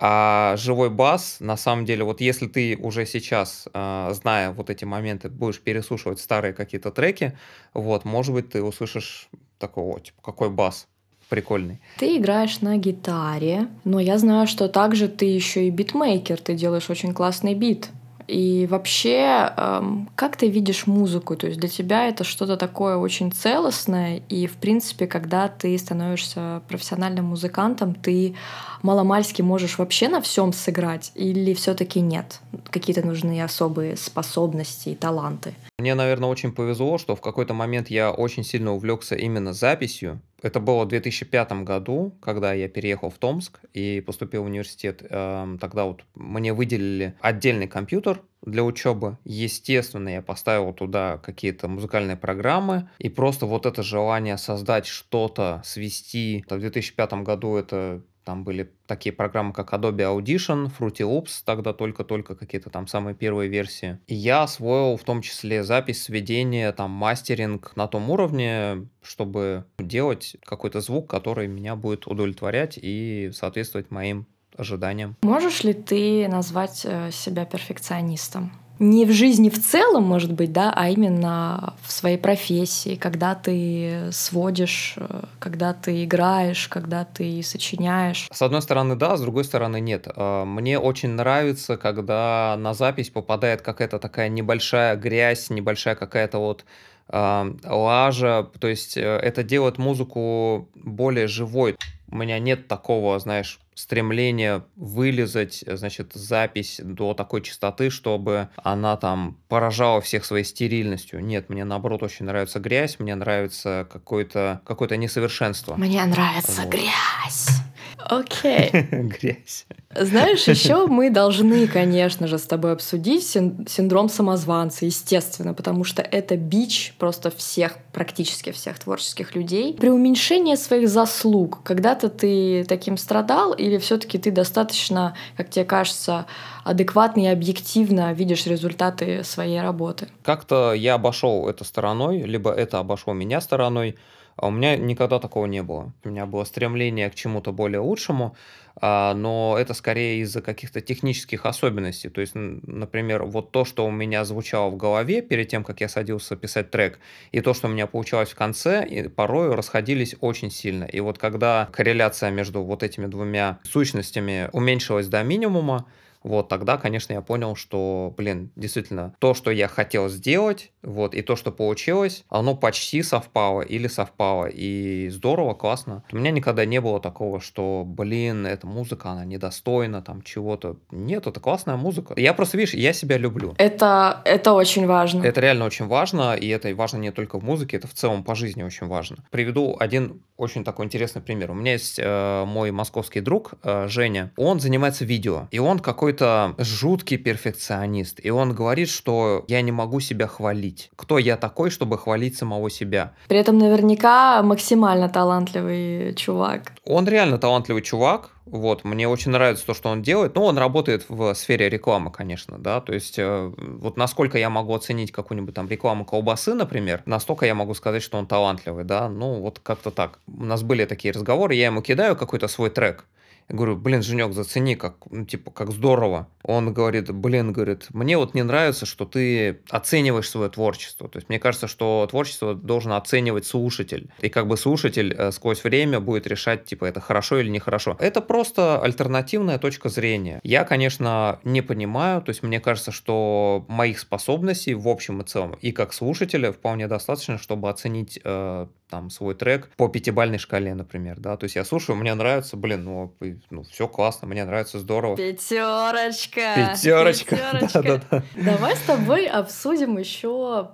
А 0.01 0.55
живой 0.55 0.89
бас, 0.89 1.37
на 1.41 1.57
самом 1.57 1.83
деле, 1.83 2.05
вот 2.05 2.21
если 2.21 2.47
ты 2.47 2.77
уже 2.77 3.05
сейчас, 3.05 3.67
э, 3.73 4.11
зная 4.13 4.51
вот 4.51 4.69
эти 4.69 4.85
моменты, 4.85 5.27
будешь 5.27 5.59
переслушивать 5.59 6.21
старые 6.21 6.53
какие-то 6.53 6.89
треки, 6.89 7.37
вот, 7.73 8.05
может 8.05 8.33
быть, 8.33 8.49
ты 8.49 8.63
услышишь 8.63 9.27
такого, 9.57 9.99
типа, 9.99 10.21
какой 10.21 10.49
бас 10.49 10.87
прикольный. 11.27 11.81
Ты 11.97 12.17
играешь 12.17 12.61
на 12.61 12.77
гитаре, 12.77 13.67
но 13.83 13.99
я 13.99 14.17
знаю, 14.17 14.47
что 14.47 14.69
также 14.69 15.09
ты 15.09 15.25
еще 15.25 15.67
и 15.67 15.69
битмейкер, 15.69 16.39
ты 16.39 16.55
делаешь 16.55 16.89
очень 16.89 17.13
классный 17.13 17.53
бит. 17.53 17.89
И 18.29 18.67
вообще, 18.69 19.51
эм, 19.57 20.07
как 20.15 20.37
ты 20.37 20.49
видишь 20.49 20.85
музыку? 20.85 21.35
То 21.35 21.47
есть 21.47 21.59
для 21.59 21.67
тебя 21.67 22.07
это 22.07 22.23
что-то 22.23 22.57
такое 22.57 22.95
очень 22.95 23.31
целостное, 23.31 24.21
и, 24.29 24.45
в 24.45 24.57
принципе, 24.57 25.07
когда 25.07 25.47
ты 25.47 25.75
становишься 25.79 26.61
профессиональным 26.67 27.25
музыкантом, 27.25 27.95
ты 27.95 28.35
маломальски 28.83 29.41
можешь 29.41 29.79
вообще 29.79 30.09
на 30.09 30.21
всем 30.21 30.53
сыграть, 30.53 31.11
или 31.15 31.55
все-таки 31.55 32.01
нет? 32.01 32.41
Какие-то 32.69 33.05
нужны 33.05 33.41
особые 33.41 33.97
способности 33.97 34.89
и 34.89 34.95
таланты? 34.95 35.55
Мне, 35.79 35.95
наверное, 35.95 36.29
очень 36.29 36.51
повезло, 36.51 36.99
что 36.99 37.15
в 37.15 37.21
какой-то 37.21 37.55
момент 37.55 37.89
я 37.89 38.11
очень 38.11 38.43
сильно 38.43 38.73
увлекся 38.73 39.15
именно 39.15 39.53
записью, 39.53 40.21
это 40.41 40.59
было 40.59 40.85
в 40.85 40.87
2005 40.87 41.51
году, 41.63 42.15
когда 42.21 42.53
я 42.53 42.67
переехал 42.67 43.09
в 43.09 43.17
Томск 43.17 43.59
и 43.73 44.01
поступил 44.01 44.43
в 44.43 44.47
университет. 44.47 45.03
Эм, 45.09 45.57
тогда 45.57 45.85
вот 45.85 46.03
мне 46.15 46.53
выделили 46.53 47.15
отдельный 47.21 47.67
компьютер 47.67 48.21
для 48.41 48.63
учебы. 48.63 49.17
Естественно, 49.25 50.09
я 50.09 50.21
поставил 50.21 50.73
туда 50.73 51.17
какие-то 51.17 51.67
музыкальные 51.67 52.17
программы. 52.17 52.89
И 52.99 53.09
просто 53.09 53.45
вот 53.45 53.65
это 53.65 53.83
желание 53.83 54.37
создать 54.37 54.85
что-то, 54.85 55.61
свести. 55.65 56.45
В 56.49 56.57
2005 56.57 57.13
году 57.23 57.55
это 57.55 58.01
там 58.29 58.43
были 58.43 58.71
такие 58.85 59.11
программы, 59.11 59.53
как 59.53 59.73
Adobe 59.73 60.05
Audition, 60.05 60.69
Fruity 60.77 61.01
Loops, 61.01 61.41
тогда 61.43 61.73
только-только 61.73 62.35
какие-то 62.35 62.69
там 62.69 62.85
самые 62.85 63.15
первые 63.15 63.49
версии. 63.49 63.97
И 64.05 64.13
я 64.13 64.43
освоил 64.43 64.97
в 64.97 65.03
том 65.03 65.23
числе 65.23 65.63
запись, 65.63 66.03
сведение, 66.03 66.71
там 66.71 66.91
мастеринг 66.91 67.71
на 67.75 67.87
том 67.87 68.07
уровне, 68.11 68.87
чтобы 69.01 69.65
делать 69.79 70.37
какой-то 70.45 70.79
звук, 70.79 71.09
который 71.09 71.47
меня 71.47 71.75
будет 71.75 72.05
удовлетворять 72.05 72.77
и 72.79 73.31
соответствовать 73.33 73.89
моим 73.89 74.27
ожиданиям. 74.55 75.15
Можешь 75.23 75.63
ли 75.63 75.73
ты 75.73 76.27
назвать 76.27 76.85
э, 76.85 77.09
себя 77.09 77.45
перфекционистом? 77.45 78.51
Не 78.79 79.05
в 79.05 79.11
жизни 79.11 79.49
в 79.49 79.61
целом, 79.61 80.03
может 80.03 80.31
быть, 80.31 80.53
да, 80.53 80.73
а 80.75 80.89
именно 80.89 81.75
в 81.83 81.91
своей 81.91 82.17
профессии, 82.17 82.95
когда 82.95 83.35
ты 83.35 84.09
сводишь, 84.11 84.95
когда 85.39 85.73
ты 85.73 86.05
играешь, 86.05 86.67
когда 86.69 87.05
ты 87.05 87.43
сочиняешь. 87.43 88.27
С 88.31 88.41
одной 88.41 88.61
стороны, 88.61 88.95
да, 88.95 89.17
с 89.17 89.21
другой 89.21 89.43
стороны, 89.43 89.81
нет. 89.81 90.07
А, 90.15 90.45
мне 90.45 90.79
очень 90.79 91.09
нравится, 91.09 91.77
когда 91.77 92.55
на 92.57 92.73
запись 92.73 93.09
попадает 93.09 93.61
какая-то 93.61 93.99
такая 93.99 94.29
небольшая 94.29 94.95
грязь, 94.95 95.49
небольшая 95.49 95.95
какая-то 95.95 96.39
вот 96.39 96.65
а, 97.09 97.47
лажа, 97.63 98.49
то 98.59 98.67
есть 98.67 98.95
э, 98.95 99.01
это 99.01 99.43
делает 99.43 99.77
музыку 99.77 100.69
более 100.75 101.27
живой. 101.27 101.75
У 102.11 102.17
меня 102.17 102.39
нет 102.39 102.67
такого, 102.67 103.17
знаешь, 103.19 103.59
стремление 103.75 104.63
вылезать, 104.75 105.63
значит, 105.65 106.13
запись 106.13 106.81
до 106.83 107.13
такой 107.13 107.41
частоты, 107.41 107.89
чтобы 107.89 108.49
она 108.57 108.97
там 108.97 109.37
поражала 109.47 110.01
всех 110.01 110.25
своей 110.25 110.43
стерильностью. 110.43 111.23
Нет, 111.23 111.49
мне 111.49 111.63
наоборот 111.63 112.03
очень 112.03 112.25
нравится 112.25 112.59
грязь, 112.59 112.99
мне 112.99 113.15
нравится 113.15 113.87
какое-то 113.91 114.61
какое 114.65 114.89
несовершенство. 114.97 115.75
Мне 115.75 116.03
нравится 116.05 116.63
вот. 116.63 116.71
грязь. 116.71 117.58
Окей. 118.05 118.69
Грязь. 118.91 119.65
Знаешь, 119.95 120.47
еще 120.47 120.85
мы 120.85 121.09
должны, 121.09 121.67
конечно 121.67 122.27
же, 122.27 122.37
с 122.37 122.43
тобой 122.43 122.73
обсудить 122.73 123.25
синдром 123.25 124.07
самозванца, 124.07 124.85
естественно, 124.85 125.55
потому 125.55 125.83
что 125.83 126.03
это 126.03 126.37
бич 126.37 126.93
просто 126.99 127.31
всех, 127.31 127.77
практически 127.91 128.51
всех 128.51 128.77
творческих 128.77 129.35
людей. 129.35 129.73
При 129.73 129.89
уменьшении 129.89 130.55
своих 130.55 130.89
заслуг, 130.89 131.63
когда-то 131.63 132.09
ты 132.09 132.65
таким 132.65 132.97
страдал, 132.97 133.53
или 133.53 133.77
все-таки 133.79 134.19
ты 134.19 134.29
достаточно, 134.29 135.15
как 135.37 135.49
тебе 135.49 135.65
кажется, 135.65 136.27
адекватно 136.63 137.21
и 137.21 137.27
объективно 137.27 138.13
видишь 138.13 138.45
результаты 138.45 139.23
своей 139.23 139.59
работы? 139.59 140.07
Как-то 140.23 140.73
я 140.73 140.93
обошел 140.93 141.49
это 141.49 141.63
стороной, 141.63 142.21
либо 142.21 142.51
это 142.51 142.77
обошло 142.77 143.13
меня 143.13 143.41
стороной. 143.41 143.95
А 144.41 144.47
у 144.47 144.51
меня 144.51 144.77
никогда 144.77 145.19
такого 145.19 145.45
не 145.47 145.61
было. 145.61 145.91
У 146.03 146.09
меня 146.09 146.25
было 146.25 146.45
стремление 146.45 147.09
к 147.09 147.15
чему-то 147.15 147.51
более 147.51 147.81
лучшему, 147.81 148.35
а, 148.81 149.13
но 149.13 149.57
это 149.59 149.73
скорее 149.73 150.21
из-за 150.21 150.41
каких-то 150.41 150.79
технических 150.79 151.45
особенностей. 151.45 152.07
То 152.07 152.21
есть, 152.21 152.33
например, 152.35 153.25
вот 153.25 153.51
то, 153.51 153.65
что 153.65 153.85
у 153.85 153.91
меня 153.91 154.23
звучало 154.23 154.69
в 154.69 154.77
голове 154.77 155.21
перед 155.21 155.49
тем, 155.49 155.65
как 155.65 155.81
я 155.81 155.89
садился 155.89 156.37
писать 156.37 156.71
трек, 156.71 156.99
и 157.33 157.41
то, 157.41 157.53
что 157.53 157.67
у 157.67 157.71
меня 157.71 157.85
получалось 157.85 158.29
в 158.29 158.35
конце, 158.35 159.09
порой 159.13 159.53
расходились 159.53 160.15
очень 160.21 160.51
сильно. 160.51 160.85
И 160.85 161.01
вот 161.01 161.17
когда 161.17 161.67
корреляция 161.73 162.31
между 162.31 162.63
вот 162.63 162.81
этими 162.81 163.07
двумя 163.07 163.59
сущностями 163.63 164.49
уменьшилась 164.53 165.07
до 165.07 165.21
минимума, 165.23 165.85
вот 166.23 166.49
тогда, 166.49 166.77
конечно, 166.77 167.13
я 167.13 167.21
понял, 167.21 167.55
что, 167.55 168.13
блин, 168.17 168.51
действительно, 168.55 169.15
то, 169.19 169.33
что 169.33 169.51
я 169.51 169.67
хотел 169.67 170.09
сделать, 170.09 170.71
вот, 170.81 171.13
и 171.13 171.21
то, 171.21 171.35
что 171.35 171.51
получилось, 171.51 172.25
оно 172.29 172.55
почти 172.55 173.01
совпало 173.03 173.61
или 173.61 173.87
совпало, 173.87 174.47
и 174.47 175.09
здорово, 175.09 175.53
классно. 175.53 176.03
У 176.11 176.17
меня 176.17 176.31
никогда 176.31 176.65
не 176.65 176.81
было 176.81 176.99
такого, 176.99 177.39
что, 177.39 177.83
блин, 177.85 178.45
эта 178.45 178.67
музыка, 178.67 179.11
она 179.11 179.25
недостойна, 179.25 180.01
там, 180.01 180.21
чего-то. 180.21 180.77
Нет, 180.91 181.27
это 181.27 181.39
классная 181.39 181.77
музыка. 181.77 182.13
Я 182.17 182.33
просто, 182.33 182.57
видишь, 182.57 182.73
я 182.73 182.93
себя 182.93 183.17
люблю. 183.17 183.53
Это, 183.57 184.21
это 184.25 184.53
очень 184.53 184.85
важно. 184.87 185.23
Это 185.23 185.41
реально 185.41 185.65
очень 185.65 185.87
важно, 185.87 186.35
и 186.35 186.47
это 186.47 186.73
важно 186.75 186.97
не 186.97 187.11
только 187.11 187.39
в 187.39 187.43
музыке, 187.43 187.77
это 187.77 187.87
в 187.87 187.93
целом 187.93 188.23
по 188.23 188.35
жизни 188.35 188.63
очень 188.63 188.87
важно. 188.87 189.17
Приведу 189.31 189.75
один 189.79 190.21
очень 190.37 190.63
такой 190.63 190.85
интересный 190.85 191.21
пример. 191.21 191.51
У 191.51 191.53
меня 191.53 191.73
есть 191.73 191.99
э, 192.01 192.45
мой 192.45 192.71
московский 192.71 193.19
друг 193.19 193.53
э, 193.61 193.87
Женя, 193.89 194.31
он 194.37 194.59
занимается 194.59 195.03
видео, 195.03 195.47
и 195.51 195.59
он 195.59 195.79
какой-то 196.09 196.55
жуткий 196.57 197.17
перфекционист, 197.17 198.19
и 198.23 198.31
он 198.31 198.55
говорит, 198.55 198.89
что 198.89 199.45
я 199.47 199.61
не 199.61 199.71
могу 199.71 199.99
себя 199.99 200.25
хвалить. 200.25 200.89
Кто 200.95 201.19
я 201.19 201.37
такой, 201.37 201.69
чтобы 201.69 201.97
хвалить 201.99 202.35
самого 202.35 202.69
себя? 202.71 203.13
При 203.27 203.37
этом 203.37 203.59
наверняка 203.59 204.41
максимально 204.41 205.07
талантливый 205.09 206.15
чувак. 206.15 206.73
Он 206.83 207.07
реально 207.07 207.37
талантливый 207.37 207.83
чувак, 207.83 208.31
вот, 208.45 208.83
мне 208.83 209.07
очень 209.07 209.31
нравится 209.31 209.67
то, 209.67 209.75
что 209.75 209.89
он 209.89 210.01
делает. 210.01 210.33
Ну, 210.33 210.43
он 210.43 210.57
работает 210.57 211.05
в 211.07 211.35
сфере 211.35 211.69
рекламы, 211.69 212.11
конечно, 212.11 212.57
да. 212.57 212.81
То 212.81 212.93
есть, 212.93 213.19
э, 213.19 213.53
вот 213.57 213.95
насколько 213.95 214.39
я 214.39 214.49
могу 214.49 214.73
оценить 214.73 215.11
какую-нибудь 215.11 215.53
там 215.53 215.67
рекламу 215.69 216.03
колбасы, 216.03 216.55
например, 216.55 217.03
настолько 217.05 217.45
я 217.45 217.53
могу 217.53 217.75
сказать, 217.75 218.01
что 218.01 218.17
он 218.17 218.25
талантливый, 218.25 218.85
да. 218.85 219.07
Ну, 219.07 219.41
вот 219.41 219.59
как-то 219.59 219.91
так. 219.91 220.17
У 220.25 220.45
нас 220.45 220.63
были 220.63 220.85
такие 220.85 221.13
разговоры, 221.13 221.53
я 221.53 221.67
ему 221.67 221.83
кидаю 221.83 222.15
какой-то 222.15 222.47
свой 222.47 222.71
трек. 222.71 223.05
Я 223.49 223.55
говорю, 223.55 223.77
блин, 223.77 224.03
Женек, 224.03 224.33
зацени, 224.33 224.75
как, 224.75 224.97
ну, 225.09 225.25
типа, 225.25 225.49
как 225.49 225.71
здорово. 225.71 226.27
Он 226.43 226.71
говорит, 226.71 227.11
блин, 227.11 227.51
говорит, 227.51 227.87
мне 227.89 228.17
вот 228.17 228.35
не 228.35 228.43
нравится, 228.43 228.85
что 228.85 229.05
ты 229.05 229.61
оцениваешь 229.69 230.29
свое 230.29 230.49
творчество. 230.49 231.09
То 231.09 231.17
есть 231.17 231.29
мне 231.29 231.39
кажется, 231.39 231.67
что 231.67 232.07
творчество 232.09 232.53
должен 232.53 232.91
оценивать 232.91 233.45
слушатель. 233.45 234.09
И 234.19 234.29
как 234.29 234.47
бы 234.47 234.55
слушатель 234.55 235.15
э, 235.17 235.31
сквозь 235.31 235.63
время 235.63 235.99
будет 235.99 236.27
решать, 236.27 236.65
типа, 236.65 236.85
это 236.85 237.01
хорошо 237.01 237.39
или 237.39 237.49
нехорошо. 237.49 237.97
Это 237.99 238.21
просто 238.21 238.79
альтернативная 238.81 239.57
точка 239.57 239.89
зрения. 239.89 240.39
Я, 240.43 240.63
конечно, 240.63 241.39
не 241.43 241.61
понимаю, 241.61 242.21
то 242.21 242.29
есть 242.29 242.43
мне 242.43 242.59
кажется, 242.59 242.91
что 242.91 243.65
моих 243.67 243.99
способностей 243.99 244.75
в 244.75 244.87
общем 244.87 245.21
и 245.21 245.25
целом 245.25 245.55
и 245.59 245.71
как 245.71 245.93
слушателя 245.93 246.51
вполне 246.51 246.87
достаточно, 246.87 247.37
чтобы 247.37 247.69
оценить 247.69 248.19
э, 248.23 248.67
там 248.89 249.09
свой 249.09 249.35
трек 249.35 249.69
по 249.77 249.87
пятибальной 249.87 250.39
шкале, 250.39 250.73
например, 250.73 251.19
да, 251.19 251.37
то 251.37 251.45
есть 251.45 251.55
я 251.55 251.63
слушаю, 251.63 251.95
мне 251.95 252.13
нравится, 252.13 252.57
блин, 252.57 252.83
ну, 252.83 253.13
ну 253.49 253.63
все 253.63 253.87
классно, 253.87 254.27
мне 254.27 254.43
нравится, 254.43 254.79
здорово. 254.79 255.15
Пятерочка. 255.15 256.53
Пятерочка. 256.55 257.35
Пятерочка. 257.53 257.81
Да, 257.81 257.81
да, 257.81 258.01
да. 258.09 258.23
Давай 258.35 258.75
с 258.75 258.81
тобой 258.81 259.27
обсудим 259.27 259.97
еще 259.97 260.71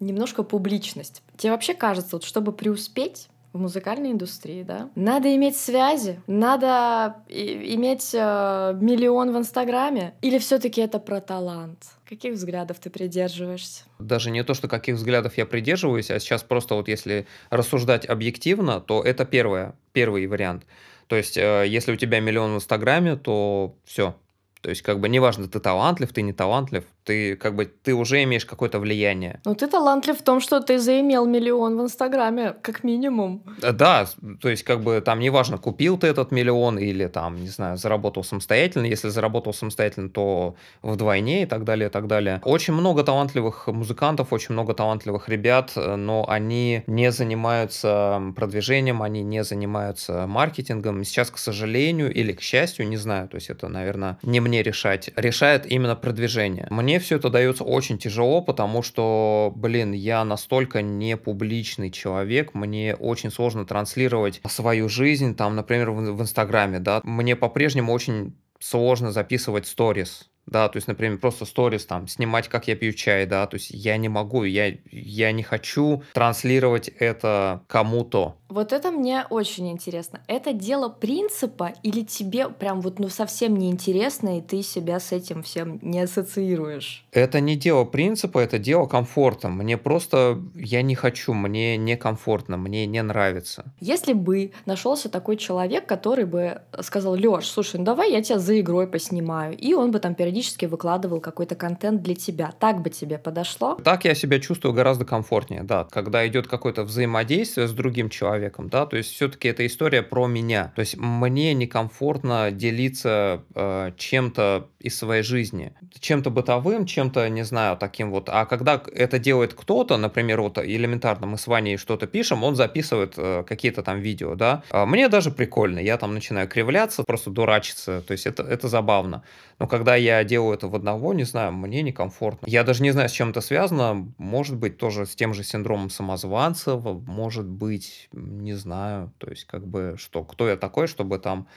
немножко 0.00 0.42
публичность. 0.42 1.22
Тебе 1.36 1.52
вообще 1.52 1.74
кажется, 1.74 2.16
вот 2.16 2.24
чтобы 2.24 2.52
преуспеть, 2.52 3.28
в 3.56 3.60
музыкальной 3.60 4.12
индустрии, 4.12 4.62
да. 4.62 4.90
Надо 4.94 5.34
иметь 5.34 5.56
связи, 5.56 6.20
надо 6.26 7.16
иметь 7.28 8.10
э, 8.14 8.78
миллион 8.80 9.32
в 9.32 9.38
Инстаграме, 9.38 10.14
или 10.22 10.38
все-таки 10.38 10.80
это 10.80 10.98
про 10.98 11.20
талант? 11.20 11.78
Каких 12.08 12.34
взглядов 12.34 12.78
ты 12.78 12.90
придерживаешься? 12.90 13.84
Даже 13.98 14.30
не 14.30 14.44
то, 14.44 14.54
что 14.54 14.68
каких 14.68 14.96
взглядов 14.96 15.36
я 15.36 15.46
придерживаюсь, 15.46 16.10
а 16.10 16.20
сейчас 16.20 16.42
просто 16.42 16.74
вот 16.74 16.88
если 16.88 17.26
рассуждать 17.50 18.08
объективно, 18.08 18.80
то 18.80 19.02
это 19.02 19.24
первое, 19.24 19.74
первый 19.92 20.26
вариант. 20.26 20.64
То 21.08 21.16
есть, 21.16 21.36
э, 21.36 21.64
если 21.66 21.92
у 21.92 21.96
тебя 21.96 22.20
миллион 22.20 22.52
в 22.52 22.56
Инстаграме, 22.56 23.16
то 23.16 23.74
все, 23.84 24.14
то 24.60 24.70
есть, 24.70 24.82
как 24.82 25.00
бы, 25.00 25.08
неважно, 25.08 25.48
ты 25.48 25.60
талантлив, 25.60 26.12
ты 26.12 26.22
не 26.22 26.32
талантлив, 26.32 26.84
ты, 27.06 27.36
как 27.36 27.54
бы, 27.54 27.64
ты 27.66 27.94
уже 27.94 28.22
имеешь 28.24 28.44
какое-то 28.44 28.80
влияние. 28.80 29.40
Ну, 29.44 29.54
ты 29.54 29.68
талантлив 29.68 30.18
в 30.18 30.22
том, 30.22 30.40
что 30.40 30.60
ты 30.60 30.78
заимел 30.78 31.24
миллион 31.24 31.78
в 31.78 31.82
Инстаграме, 31.82 32.54
как 32.62 32.84
минимум. 32.84 33.42
Э, 33.62 33.72
да, 33.72 34.06
то 34.40 34.48
есть, 34.48 34.64
как 34.64 34.82
бы, 34.82 35.00
там 35.00 35.20
неважно, 35.20 35.58
купил 35.58 35.98
ты 35.98 36.08
этот 36.08 36.32
миллион 36.32 36.78
или, 36.78 37.06
там, 37.06 37.36
не 37.36 37.48
знаю, 37.48 37.76
заработал 37.76 38.24
самостоятельно. 38.24 38.86
Если 38.86 39.08
заработал 39.08 39.54
самостоятельно, 39.54 40.10
то 40.10 40.56
вдвойне 40.82 41.44
и 41.44 41.46
так 41.46 41.64
далее, 41.64 41.88
и 41.88 41.92
так 41.92 42.08
далее. 42.08 42.40
Очень 42.44 42.74
много 42.74 43.04
талантливых 43.04 43.68
музыкантов, 43.68 44.32
очень 44.32 44.52
много 44.52 44.74
талантливых 44.74 45.28
ребят, 45.28 45.72
э, 45.76 45.94
но 45.96 46.28
они 46.28 46.82
не 46.88 47.12
занимаются 47.12 48.20
продвижением, 48.34 49.02
они 49.02 49.22
не 49.22 49.44
занимаются 49.44 50.26
маркетингом. 50.26 51.04
Сейчас, 51.04 51.30
к 51.30 51.38
сожалению, 51.38 52.12
или 52.12 52.32
к 52.32 52.40
счастью, 52.40 52.88
не 52.88 52.96
знаю, 52.96 53.28
то 53.28 53.36
есть, 53.36 53.48
это, 53.48 53.68
наверное, 53.68 54.18
не 54.22 54.40
мне 54.40 54.64
решать, 54.64 55.10
решает 55.14 55.70
именно 55.70 55.94
продвижение. 55.94 56.66
Мне 56.70 56.95
все 56.98 57.16
это 57.16 57.30
дается 57.30 57.64
очень 57.64 57.98
тяжело, 57.98 58.42
потому 58.42 58.82
что, 58.82 59.52
блин, 59.56 59.92
я 59.92 60.24
настолько 60.24 60.82
не 60.82 61.16
публичный 61.16 61.90
человек, 61.90 62.54
мне 62.54 62.94
очень 62.94 63.30
сложно 63.30 63.64
транслировать 63.64 64.40
свою 64.48 64.88
жизнь, 64.88 65.34
там, 65.34 65.56
например, 65.56 65.90
в, 65.90 65.96
в 65.96 66.22
Инстаграме, 66.22 66.78
да, 66.78 67.00
мне 67.04 67.36
по-прежнему 67.36 67.92
очень 67.92 68.36
сложно 68.58 69.12
записывать 69.12 69.66
сторис, 69.66 70.30
да, 70.46 70.68
то 70.68 70.76
есть, 70.76 70.88
например, 70.88 71.18
просто 71.18 71.44
сторис 71.44 71.86
там, 71.86 72.08
снимать, 72.08 72.48
как 72.48 72.68
я 72.68 72.76
пью 72.76 72.92
чай, 72.92 73.26
да, 73.26 73.46
то 73.46 73.56
есть 73.56 73.70
я 73.70 73.96
не 73.96 74.08
могу, 74.08 74.44
я, 74.44 74.76
я 74.90 75.32
не 75.32 75.42
хочу 75.42 76.02
транслировать 76.12 76.88
это 76.88 77.62
кому-то. 77.66 78.36
Вот 78.48 78.72
это 78.72 78.92
мне 78.92 79.24
очень 79.28 79.70
интересно. 79.70 80.20
Это 80.28 80.52
дело 80.52 80.88
принципа 80.88 81.72
или 81.82 82.02
тебе 82.02 82.48
прям 82.48 82.80
вот 82.80 82.98
ну 83.00 83.08
совсем 83.08 83.56
не 83.56 83.70
интересно, 83.70 84.38
и 84.38 84.40
ты 84.40 84.62
себя 84.62 85.00
с 85.00 85.10
этим 85.10 85.42
всем 85.42 85.80
не 85.82 86.00
ассоциируешь? 86.00 87.04
Это 87.10 87.40
не 87.40 87.56
дело 87.56 87.84
принципа, 87.84 88.38
это 88.38 88.58
дело 88.58 88.86
комфорта. 88.86 89.48
Мне 89.48 89.76
просто, 89.76 90.40
я 90.54 90.82
не 90.82 90.94
хочу, 90.94 91.34
мне 91.34 91.76
некомфортно, 91.76 92.56
мне 92.56 92.86
не 92.86 93.02
нравится. 93.02 93.64
Если 93.80 94.12
бы 94.12 94.52
нашелся 94.64 95.08
такой 95.08 95.36
человек, 95.36 95.86
который 95.86 96.24
бы 96.24 96.62
сказал, 96.82 97.16
Лёш, 97.16 97.46
слушай, 97.46 97.78
ну 97.78 97.84
давай 97.84 98.12
я 98.12 98.22
тебя 98.22 98.38
за 98.38 98.60
игрой 98.60 98.86
поснимаю, 98.86 99.56
и 99.56 99.74
он 99.74 99.90
бы 99.90 99.98
там 99.98 100.14
периодически 100.14 100.35
периодически 100.36 100.66
выкладывал 100.66 101.20
какой-то 101.20 101.54
контент 101.54 102.02
для 102.02 102.14
тебя. 102.14 102.52
Так 102.58 102.82
бы 102.82 102.90
тебе 102.90 103.18
подошло? 103.18 103.76
Так 103.82 104.04
я 104.04 104.14
себя 104.14 104.38
чувствую 104.38 104.74
гораздо 104.74 105.04
комфортнее, 105.04 105.62
да. 105.62 105.84
Когда 105.90 106.26
идет 106.28 106.46
какое-то 106.46 106.84
взаимодействие 106.84 107.66
с 107.66 107.72
другим 107.72 108.10
человеком, 108.10 108.68
да, 108.68 108.84
то 108.84 108.96
есть 108.96 109.12
все-таки 109.14 109.48
это 109.48 109.66
история 109.66 110.02
про 110.02 110.26
меня. 110.26 110.72
То 110.76 110.80
есть 110.80 110.96
мне 110.98 111.54
некомфортно 111.54 112.50
делиться 112.50 113.42
э, 113.54 113.92
чем-то 113.96 114.68
из 114.78 114.98
своей 114.98 115.22
жизни. 115.22 115.72
Чем-то 115.98 116.30
бытовым, 116.30 116.84
чем-то, 116.86 117.28
не 117.28 117.44
знаю, 117.44 117.76
таким 117.76 118.10
вот. 118.10 118.28
А 118.28 118.44
когда 118.44 118.82
это 118.94 119.18
делает 119.18 119.54
кто-то, 119.54 119.96
например, 119.96 120.42
вот 120.42 120.58
элементарно 120.58 121.26
мы 121.26 121.38
с 121.38 121.46
Ваней 121.46 121.78
что-то 121.78 122.06
пишем, 122.06 122.44
он 122.44 122.56
записывает 122.56 123.14
э, 123.16 123.42
какие-то 123.48 123.82
там 123.82 124.00
видео, 124.00 124.34
да, 124.34 124.62
а 124.70 124.84
мне 124.86 125.08
даже 125.08 125.30
прикольно. 125.30 125.78
Я 125.78 125.96
там 125.96 126.14
начинаю 126.14 126.46
кривляться, 126.48 127.04
просто 127.04 127.30
дурачиться. 127.30 128.02
То 128.02 128.12
есть 128.12 128.26
это, 128.26 128.42
это 128.42 128.68
забавно. 128.68 129.22
Но 129.58 129.66
когда 129.66 129.96
я 129.96 130.22
делаю 130.26 130.54
это 130.54 130.68
в 130.68 130.74
одного, 130.74 131.14
не 131.14 131.24
знаю, 131.24 131.52
мне 131.52 131.82
некомфортно. 131.82 132.46
Я 132.46 132.62
даже 132.62 132.82
не 132.82 132.90
знаю, 132.90 133.08
с 133.08 133.12
чем 133.12 133.30
это 133.30 133.40
связано. 133.40 134.12
Может 134.18 134.56
быть, 134.56 134.76
тоже 134.76 135.06
с 135.06 135.16
тем 135.16 135.32
же 135.32 135.42
синдромом 135.42 135.90
самозванца, 135.90 136.76
может 136.76 137.46
быть, 137.46 138.08
не 138.12 138.52
знаю. 138.52 139.12
То 139.18 139.30
есть, 139.30 139.44
как 139.44 139.66
бы, 139.66 139.94
что, 139.98 140.24
кто 140.24 140.48
я 140.48 140.56
такой, 140.56 140.86
чтобы 140.86 141.18
там... 141.18 141.48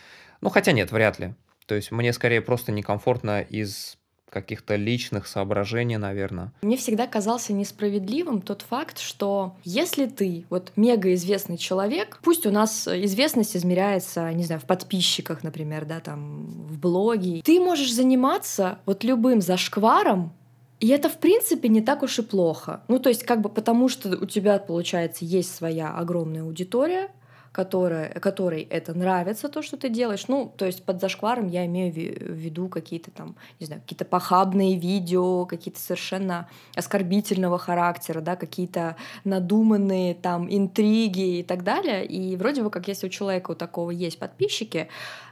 Ну, 0.41 0.49
хотя 0.49 0.71
нет, 0.71 0.91
вряд 0.91 1.19
ли. 1.19 1.35
То 1.65 1.75
есть, 1.75 1.91
мне 1.91 2.13
скорее 2.13 2.41
просто 2.41 2.71
некомфортно 2.71 3.41
из 3.41 3.98
каких-то 4.29 4.75
личных 4.75 5.27
соображений, 5.27 5.97
наверное. 5.97 6.51
Мне 6.61 6.77
всегда 6.77 7.07
казался 7.07 7.53
несправедливым 7.53 8.41
тот 8.41 8.61
факт, 8.61 8.99
что 8.99 9.55
если 9.63 10.05
ты 10.05 10.45
вот 10.49 10.71
мега 10.75 11.13
известный 11.13 11.57
человек, 11.57 12.19
пусть 12.23 12.45
у 12.45 12.51
нас 12.51 12.87
известность 12.87 13.55
измеряется, 13.55 14.31
не 14.33 14.43
знаю, 14.43 14.61
в 14.61 14.65
подписчиках, 14.65 15.43
например, 15.43 15.85
да, 15.85 15.99
там, 15.99 16.45
в 16.45 16.79
блоге, 16.79 17.41
ты 17.43 17.59
можешь 17.59 17.93
заниматься 17.93 18.79
вот 18.85 19.03
любым 19.03 19.41
зашкваром, 19.41 20.33
и 20.79 20.87
это, 20.87 21.09
в 21.09 21.17
принципе, 21.17 21.67
не 21.67 21.81
так 21.81 22.03
уж 22.03 22.19
и 22.19 22.21
плохо. 22.21 22.83
Ну, 22.87 22.99
то 22.99 23.09
есть, 23.09 23.23
как 23.23 23.41
бы 23.41 23.49
потому 23.49 23.89
что 23.89 24.09
у 24.09 24.25
тебя, 24.25 24.59
получается, 24.59 25.25
есть 25.25 25.53
своя 25.53 25.93
огромная 25.93 26.43
аудитория, 26.43 27.09
которая, 27.51 28.09
которой 28.19 28.61
это 28.61 28.93
нравится, 28.93 29.49
то, 29.49 29.61
что 29.61 29.77
ты 29.77 29.89
делаешь. 29.89 30.25
Ну, 30.27 30.53
то 30.55 30.65
есть 30.65 30.83
под 30.83 31.01
зашкваром 31.01 31.47
я 31.47 31.65
имею 31.65 31.91
в 31.91 31.97
виду 31.97 32.69
какие-то 32.69 33.11
там, 33.11 33.35
не 33.59 33.65
знаю, 33.65 33.81
какие-то 33.81 34.05
похабные 34.05 34.77
видео, 34.77 35.45
какие-то 35.45 35.79
совершенно 35.79 36.47
оскорбительного 36.75 37.57
характера, 37.57 38.21
да, 38.21 38.35
какие-то 38.35 38.95
надуманные 39.23 40.13
там 40.13 40.47
интриги 40.49 41.39
и 41.39 41.43
так 41.43 41.63
далее. 41.63 42.05
И 42.05 42.35
вроде 42.35 42.63
бы 42.63 42.69
как 42.69 42.87
если 42.87 43.07
у 43.07 43.09
человека 43.09 43.51
у 43.51 43.55
такого 43.55 43.91
есть 43.91 44.19
подписчики, 44.19 44.89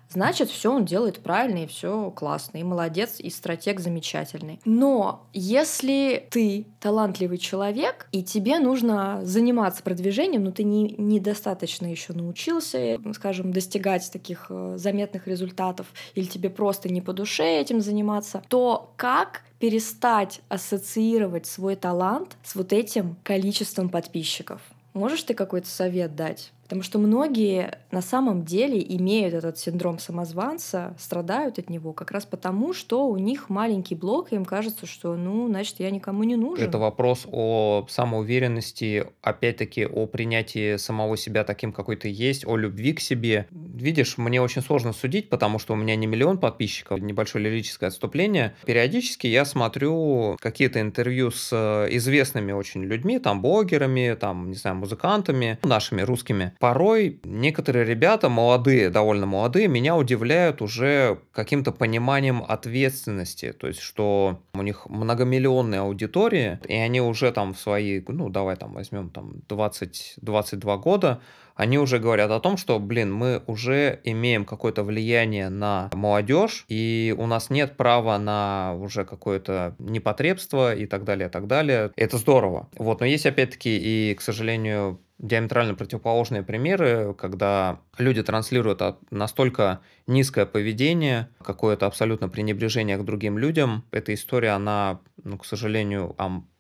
значит, 0.10 0.50
все 0.50 0.74
он 0.74 0.86
делает 0.86 1.20
правильно 1.20 1.64
и 1.64 1.68
все 1.68 2.12
классно, 2.12 2.58
и 2.58 2.64
молодец, 2.64 3.20
и 3.20 3.30
стратег 3.30 3.80
замечательный. 3.80 4.60
Но 4.66 5.28
если 5.34 6.28
ты 6.30 6.68
талантливый 6.80 7.38
человек, 7.38 8.08
и 8.12 8.24
тебе 8.24 8.60
нужно 8.60 9.20
заниматься 9.24 9.84
продвижением, 9.84 10.44
но 10.44 10.52
ты 10.52 10.64
не, 10.64 10.96
недостаточно 10.98 11.88
еще 11.88 12.14
научился, 12.14 13.00
скажем, 13.14 13.52
достигать 13.52 14.10
таких 14.12 14.48
э, 14.50 14.76
заметных 14.78 15.28
результатов, 15.28 15.88
или 16.16 16.26
тебе 16.26 16.50
просто 16.50 16.90
не 16.90 17.02
по 17.02 17.14
душе 17.14 17.60
этим 17.60 17.82
заниматься, 17.82 18.42
то 18.48 18.94
как 18.96 19.44
перестать 19.60 20.42
ассоциировать 20.50 21.46
свой 21.46 21.76
талант 21.76 22.38
с 22.44 22.56
вот 22.56 22.74
этим 22.74 23.18
количеством 23.24 23.90
подписчиков? 23.90 24.62
Можешь 24.94 25.24
ты 25.24 25.34
какой-то 25.34 25.68
совет 25.68 26.16
дать? 26.16 26.52
Потому 26.68 26.84
что 26.84 27.00
многие 27.00 27.80
на 27.92 28.02
самом 28.02 28.44
деле 28.44 28.84
имеют 28.98 29.34
этот 29.34 29.58
синдром 29.58 30.00
самозванца, 30.00 30.94
страдают 31.00 31.60
от 31.60 31.70
него 31.70 31.94
как 31.94 32.12
раз 32.12 32.26
потому, 32.26 32.74
что 32.74 33.08
у 33.08 33.18
них 33.18 33.50
маленький 33.50 33.96
блок, 33.96 34.34
и 34.34 34.36
им 34.36 34.44
кажется, 34.44 34.86
что, 34.86 35.16
ну, 35.16 35.48
значит, 35.48 35.76
я 35.80 35.90
никому 35.92 36.24
не 36.24 36.36
нужен. 36.36 36.68
Это 36.68 36.78
вопрос 36.78 37.26
о 37.32 37.86
самоуверенности, 37.88 39.08
опять-таки, 39.22 39.86
о 39.86 40.08
принятии 40.08 40.76
самого 40.76 41.16
себя 41.16 41.46
таким, 41.46 41.72
какой 41.72 41.96
ты 41.96 42.10
есть, 42.10 42.46
о 42.46 42.58
любви 42.58 42.92
к 42.92 43.00
себе. 43.00 43.48
Видишь, 43.82 44.18
мне 44.18 44.42
очень 44.42 44.62
сложно 44.62 44.94
судить, 44.94 45.30
потому 45.30 45.60
что 45.60 45.74
у 45.74 45.76
меня 45.76 45.96
не 45.96 46.08
миллион 46.08 46.38
подписчиков, 46.38 47.00
небольшое 47.00 47.46
лирическое 47.46 47.90
отступление. 47.90 48.56
Периодически 48.66 49.28
я 49.28 49.46
смотрю 49.46 50.38
какие-то 50.40 50.82
интервью 50.82 51.32
с 51.32 51.50
э, 51.52 51.88
известными 51.96 52.52
очень 52.52 52.84
людьми, 52.84 53.20
там, 53.20 53.42
блогерами, 53.42 54.16
там, 54.20 54.50
не 54.50 54.56
знаю, 54.56 54.78
музыкантами, 54.78 55.60
нашими 55.64 56.02
русскими 56.02 56.54
порой 56.60 57.20
некоторые 57.24 57.86
ребята, 57.86 58.30
молодые, 58.30 58.90
довольно 58.90 59.26
молодые, 59.26 59.68
меня 59.68 59.96
удивляют 59.96 60.62
уже 60.62 61.20
каким-то 61.32 61.72
пониманием 61.72 62.44
ответственности. 62.48 63.54
То 63.54 63.68
есть, 63.68 63.80
что 63.80 64.42
у 64.54 64.62
них 64.62 64.88
многомиллионная 64.88 65.82
аудитория, 65.82 66.60
и 66.68 66.76
они 66.76 67.02
уже 67.02 67.32
там 67.32 67.54
в 67.54 67.60
свои, 67.60 68.02
ну, 68.08 68.30
давай 68.30 68.56
там 68.56 68.74
возьмем 68.74 69.10
там 69.10 69.36
20-22 69.48 70.78
года, 70.80 71.22
они 71.58 71.80
уже 71.80 71.98
говорят 71.98 72.32
о 72.32 72.40
том, 72.40 72.56
что, 72.56 72.80
блин, 72.80 73.12
мы 73.12 73.42
уже 73.48 74.00
имеем 74.04 74.46
какое-то 74.46 74.84
влияние 74.84 75.50
на 75.50 75.90
молодежь, 75.94 76.66
и 76.70 77.14
у 77.18 77.26
нас 77.26 77.50
нет 77.50 77.76
права 77.76 78.18
на 78.18 78.76
уже 78.80 79.06
какое-то 79.06 79.76
непотребство 79.80 80.76
и 80.76 80.86
так 80.86 81.04
далее, 81.04 81.28
и 81.28 81.32
так 81.32 81.48
далее. 81.48 81.92
Это 81.96 82.18
здорово. 82.18 82.70
Вот, 82.78 83.00
но 83.00 83.06
есть 83.06 83.26
опять-таки 83.26 83.78
и, 83.78 84.14
к 84.14 84.22
сожалению, 84.22 85.02
диаметрально 85.18 85.74
противоположные 85.74 86.44
примеры, 86.44 87.16
когда 87.18 87.80
люди 87.98 88.22
транслируют 88.22 88.82
настолько 89.10 89.80
низкое 90.06 90.46
поведение, 90.46 91.30
какое-то 91.44 91.88
абсолютно 91.88 92.30
пренебрежение 92.30 92.98
к 92.98 93.04
другим 93.04 93.40
людям. 93.40 93.84
Эта 93.92 94.14
история, 94.14 94.52
она, 94.52 95.00
ну, 95.24 95.40
к 95.40 95.46
сожалению, 95.46 96.16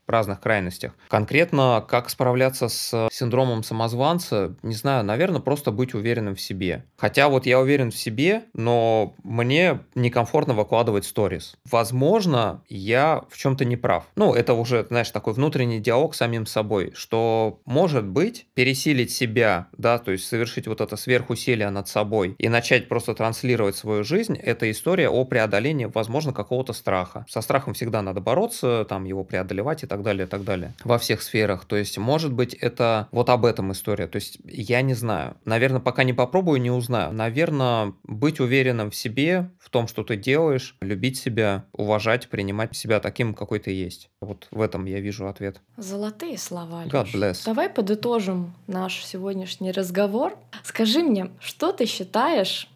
разных 0.08 0.39
крайностях. 0.39 0.93
Конкретно, 1.10 1.86
как 1.88 2.10
справляться 2.10 2.67
с 2.67 3.08
синдромом 3.12 3.63
самозванца, 3.63 4.56
не 4.63 4.76
знаю, 4.76 5.04
наверное, 5.04 5.41
просто 5.41 5.72
быть 5.72 5.93
уверенным 5.93 6.36
в 6.36 6.41
себе. 6.41 6.86
Хотя 6.98 7.30
вот 7.30 7.46
я 7.46 7.60
уверен 7.60 7.91
в 7.91 7.98
себе, 7.98 8.43
но 8.54 9.15
мне 9.24 9.82
некомфортно 9.96 10.54
выкладывать 10.54 11.06
сторис. 11.06 11.56
Возможно, 11.70 12.63
я 12.67 13.24
в 13.30 13.38
чем-то 13.38 13.65
не 13.65 13.78
прав. 13.78 14.06
Ну, 14.15 14.34
это 14.34 14.54
уже, 14.54 14.86
знаешь, 14.89 15.12
такой 15.12 15.34
внутренний 15.34 15.80
диалог 15.80 16.15
с 16.15 16.17
самим 16.17 16.46
собой, 16.46 16.93
что, 16.96 17.62
может 17.65 18.06
быть, 18.06 18.48
пересилить 18.54 19.12
себя, 19.12 19.67
да, 19.78 19.98
то 19.98 20.12
есть 20.12 20.26
совершить 20.26 20.67
вот 20.67 20.82
это 20.82 20.96
сверхусилие 20.96 21.70
над 21.70 21.88
собой 21.88 22.36
и 22.38 22.50
начать 22.50 22.89
просто 22.89 23.13
транслировать 23.13 23.76
свою 23.76 24.04
жизнь, 24.04 24.38
это 24.38 24.70
история 24.72 25.10
о 25.10 25.26
преодолении, 25.26 25.86
возможно, 25.86 26.34
какого-то 26.34 26.74
страха. 26.74 27.26
Со 27.30 27.41
страхом 27.41 27.74
всегда 27.74 28.02
надо 28.02 28.22
бороться, 28.22 28.86
там, 28.89 29.06
его 29.06 29.24
преодолевать 29.24 29.84
и 29.84 29.88
так 29.88 29.96
так 29.97 30.03
далее, 30.03 30.25
и 30.25 30.29
так 30.29 30.43
далее. 30.43 30.73
Во 30.83 30.97
всех 30.97 31.21
сферах. 31.21 31.65
То 31.65 31.75
есть, 31.75 31.97
может 31.97 32.31
быть, 32.31 32.53
это 32.53 33.07
вот 33.12 33.29
об 33.29 33.45
этом 33.45 33.71
история. 33.71 34.07
То 34.07 34.17
есть, 34.17 34.38
я 34.45 34.81
не 34.81 34.93
знаю. 34.93 35.36
Наверное, 35.45 35.79
пока 35.79 36.03
не 36.03 36.13
попробую, 36.13 36.62
не 36.62 36.71
узнаю. 36.71 37.12
Наверное, 37.12 37.93
быть 38.03 38.39
уверенным 38.39 38.91
в 38.91 38.95
себе, 38.95 39.49
в 39.60 39.69
том, 39.69 39.88
что 39.88 40.03
ты 40.03 40.15
делаешь, 40.15 40.75
любить 40.81 41.17
себя, 41.17 41.65
уважать, 41.73 42.29
принимать 42.29 42.75
себя 42.75 42.99
таким, 42.99 43.33
какой 43.33 43.60
ты 43.60 43.71
есть. 43.71 44.10
Вот 44.21 44.47
в 44.51 44.62
этом 44.62 44.86
я 44.86 44.99
вижу 44.99 45.27
ответ. 45.27 45.62
Золотые 45.77 46.38
слова. 46.38 46.86
God 46.86 47.12
bless. 47.13 47.41
Давай 47.45 47.69
подытожим 47.69 48.53
наш 48.67 49.03
сегодняшний 49.03 49.71
разговор. 49.71 50.38
Скажи 50.63 50.99
мне, 50.99 51.31
что 51.39 51.71
ты 51.71 51.86
считаешь 51.86 52.69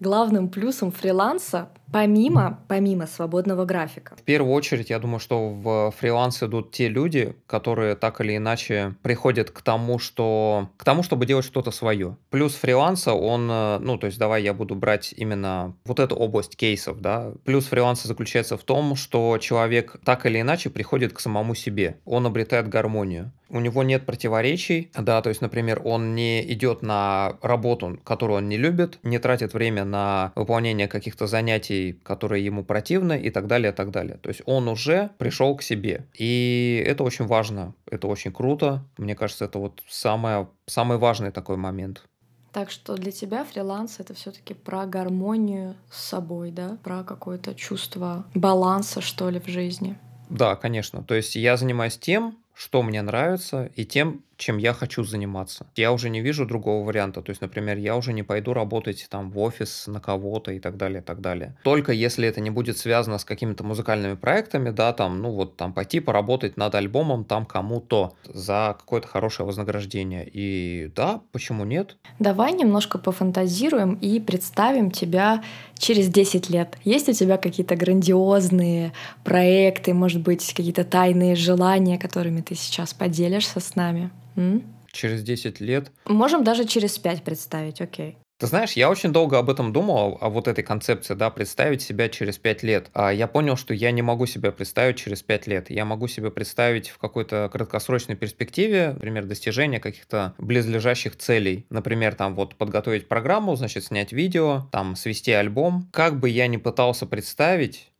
главным 0.00 0.48
плюсом 0.48 0.92
фриланса 0.92 1.70
Помимо, 1.92 2.60
помимо 2.68 3.06
свободного 3.06 3.64
графика. 3.64 4.14
В 4.16 4.22
первую 4.22 4.52
очередь, 4.52 4.90
я 4.90 4.98
думаю, 4.98 5.20
что 5.20 5.50
в 5.50 5.92
фриланс 5.98 6.42
идут 6.42 6.70
те 6.70 6.88
люди, 6.88 7.34
которые 7.46 7.94
так 7.94 8.20
или 8.20 8.36
иначе 8.36 8.94
приходят 9.02 9.50
к 9.50 9.62
тому, 9.62 9.98
что 9.98 10.68
к 10.76 10.84
тому, 10.84 11.02
чтобы 11.02 11.24
делать 11.26 11.44
что-то 11.44 11.70
свое. 11.70 12.16
Плюс 12.30 12.54
фриланса, 12.54 13.14
он, 13.14 13.48
э, 13.50 13.78
ну, 13.78 13.96
то 13.96 14.06
есть 14.06 14.18
давай 14.18 14.42
я 14.42 14.52
буду 14.52 14.74
брать 14.74 15.14
именно 15.16 15.74
вот 15.84 15.98
эту 15.98 16.14
область 16.14 16.56
кейсов, 16.56 17.00
да. 17.00 17.32
Плюс 17.44 17.66
фриланса 17.66 18.06
заключается 18.06 18.56
в 18.56 18.62
том, 18.62 18.94
что 18.94 19.38
человек 19.38 19.96
так 20.04 20.26
или 20.26 20.40
иначе 20.40 20.70
приходит 20.70 21.12
к 21.12 21.20
самому 21.20 21.54
себе. 21.54 21.96
Он 22.04 22.26
обретает 22.26 22.68
гармонию. 22.68 23.32
У 23.50 23.60
него 23.60 23.82
нет 23.82 24.04
противоречий, 24.04 24.90
да, 24.94 25.22
то 25.22 25.30
есть, 25.30 25.40
например, 25.40 25.80
он 25.82 26.14
не 26.14 26.52
идет 26.52 26.82
на 26.82 27.38
работу, 27.40 27.98
которую 28.04 28.38
он 28.38 28.48
не 28.48 28.58
любит, 28.58 28.98
не 29.02 29.18
тратит 29.18 29.54
время 29.54 29.84
на 29.84 30.32
выполнение 30.34 30.86
каких-то 30.86 31.26
занятий 31.26 31.77
людей, 31.78 31.92
которые 32.02 32.44
ему 32.44 32.64
противны 32.64 33.20
и 33.20 33.30
так 33.30 33.46
далее, 33.46 33.72
и 33.72 33.74
так 33.74 33.90
далее. 33.90 34.18
То 34.22 34.28
есть 34.28 34.42
он 34.46 34.68
уже 34.68 35.10
пришел 35.18 35.56
к 35.56 35.62
себе. 35.62 36.06
И 36.14 36.82
это 36.86 37.04
очень 37.04 37.26
важно, 37.26 37.74
это 37.90 38.06
очень 38.06 38.32
круто. 38.32 38.84
Мне 38.96 39.14
кажется, 39.14 39.44
это 39.44 39.58
вот 39.58 39.82
самое, 39.88 40.48
самый 40.66 40.98
важный 40.98 41.30
такой 41.30 41.56
момент. 41.56 42.04
Так 42.52 42.70
что 42.70 42.94
для 42.94 43.12
тебя 43.12 43.44
фриланс 43.44 44.00
это 44.00 44.14
все-таки 44.14 44.54
про 44.54 44.86
гармонию 44.86 45.74
с 45.90 46.08
собой, 46.08 46.50
да, 46.50 46.78
про 46.82 47.04
какое-то 47.04 47.54
чувство 47.54 48.24
баланса, 48.34 49.00
что 49.00 49.30
ли, 49.30 49.38
в 49.38 49.46
жизни. 49.46 49.96
Да, 50.30 50.56
конечно. 50.56 51.02
То 51.02 51.14
есть 51.14 51.36
я 51.36 51.56
занимаюсь 51.56 51.98
тем, 51.98 52.38
что 52.54 52.82
мне 52.82 53.02
нравится, 53.02 53.70
и 53.76 53.84
тем, 53.84 54.22
чем 54.38 54.56
я 54.56 54.72
хочу 54.72 55.04
заниматься. 55.04 55.66
Я 55.76 55.92
уже 55.92 56.08
не 56.08 56.20
вижу 56.20 56.46
другого 56.46 56.86
варианта. 56.86 57.20
То 57.20 57.30
есть, 57.30 57.42
например, 57.42 57.76
я 57.76 57.96
уже 57.96 58.12
не 58.12 58.22
пойду 58.22 58.54
работать 58.54 59.06
там 59.10 59.30
в 59.30 59.38
офис 59.38 59.86
на 59.88 60.00
кого-то 60.00 60.52
и 60.52 60.60
так 60.60 60.76
далее, 60.76 61.00
и 61.00 61.04
так 61.04 61.20
далее. 61.20 61.56
Только 61.64 61.92
если 61.92 62.26
это 62.26 62.40
не 62.40 62.50
будет 62.50 62.78
связано 62.78 63.18
с 63.18 63.24
какими-то 63.24 63.64
музыкальными 63.64 64.14
проектами, 64.14 64.70
да, 64.70 64.92
там, 64.92 65.20
ну 65.20 65.32
вот 65.32 65.56
там 65.56 65.72
пойти 65.72 66.00
поработать 66.00 66.56
над 66.56 66.74
альбомом 66.74 67.24
там 67.24 67.44
кому-то 67.44 68.14
за 68.24 68.76
какое-то 68.78 69.08
хорошее 69.08 69.46
вознаграждение. 69.46 70.28
И 70.32 70.90
да, 70.94 71.20
почему 71.32 71.64
нет? 71.64 71.96
Давай 72.20 72.52
немножко 72.52 72.98
пофантазируем 72.98 73.94
и 73.94 74.20
представим 74.20 74.92
тебя 74.92 75.42
через 75.76 76.08
10 76.08 76.48
лет. 76.48 76.78
Есть 76.84 77.08
у 77.08 77.12
тебя 77.12 77.38
какие-то 77.38 77.74
грандиозные 77.74 78.92
проекты, 79.24 79.94
может 79.94 80.22
быть, 80.22 80.46
какие-то 80.54 80.84
тайные 80.84 81.34
желания, 81.34 81.98
которыми 81.98 82.40
ты 82.40 82.54
сейчас 82.54 82.94
поделишься 82.94 83.58
с 83.58 83.74
нами? 83.74 84.10
М? 84.38 84.62
Через 84.92 85.22
10 85.22 85.60
лет. 85.60 85.92
Можем 86.06 86.44
даже 86.44 86.64
через 86.64 86.96
5 86.98 87.22
представить, 87.24 87.80
окей. 87.80 88.16
Ты 88.38 88.46
знаешь, 88.46 88.74
я 88.74 88.88
очень 88.88 89.12
долго 89.12 89.36
об 89.36 89.50
этом 89.50 89.72
думал, 89.72 90.16
о 90.20 90.30
вот 90.30 90.46
этой 90.46 90.62
концепции, 90.62 91.14
да, 91.14 91.28
представить 91.28 91.82
себя 91.82 92.08
через 92.08 92.38
пять 92.38 92.62
лет. 92.62 92.88
А 92.94 93.12
я 93.12 93.26
понял, 93.26 93.56
что 93.56 93.74
я 93.74 93.90
не 93.90 94.00
могу 94.00 94.26
себя 94.26 94.52
представить 94.52 94.96
через 94.96 95.22
пять 95.22 95.48
лет. 95.48 95.70
Я 95.70 95.84
могу 95.84 96.06
себе 96.06 96.30
представить 96.30 96.88
в 96.88 96.98
какой-то 96.98 97.50
краткосрочной 97.52 98.14
перспективе, 98.14 98.92
например, 98.94 99.24
достижение 99.24 99.80
каких-то 99.80 100.34
близлежащих 100.38 101.16
целей. 101.16 101.66
Например, 101.68 102.14
там 102.14 102.36
вот 102.36 102.54
подготовить 102.54 103.08
программу, 103.08 103.56
значит, 103.56 103.86
снять 103.86 104.12
видео, 104.12 104.68
там 104.70 104.94
свести 104.94 105.32
альбом. 105.32 105.88
Как 105.92 106.20
бы 106.20 106.28
я 106.28 106.46
ни 106.46 106.58
пытался 106.58 107.06
представить, 107.06 107.90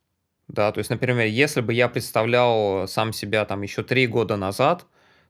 да, 0.47 0.71
то 0.71 0.77
есть, 0.77 0.89
например, 0.89 1.25
если 1.25 1.59
бы 1.59 1.73
я 1.73 1.89
представлял 1.89 2.87
сам 2.87 3.11
себя 3.11 3.43
там 3.43 3.61
еще 3.61 3.83
три 3.83 4.07
года 4.07 4.37
назад, 4.37 4.85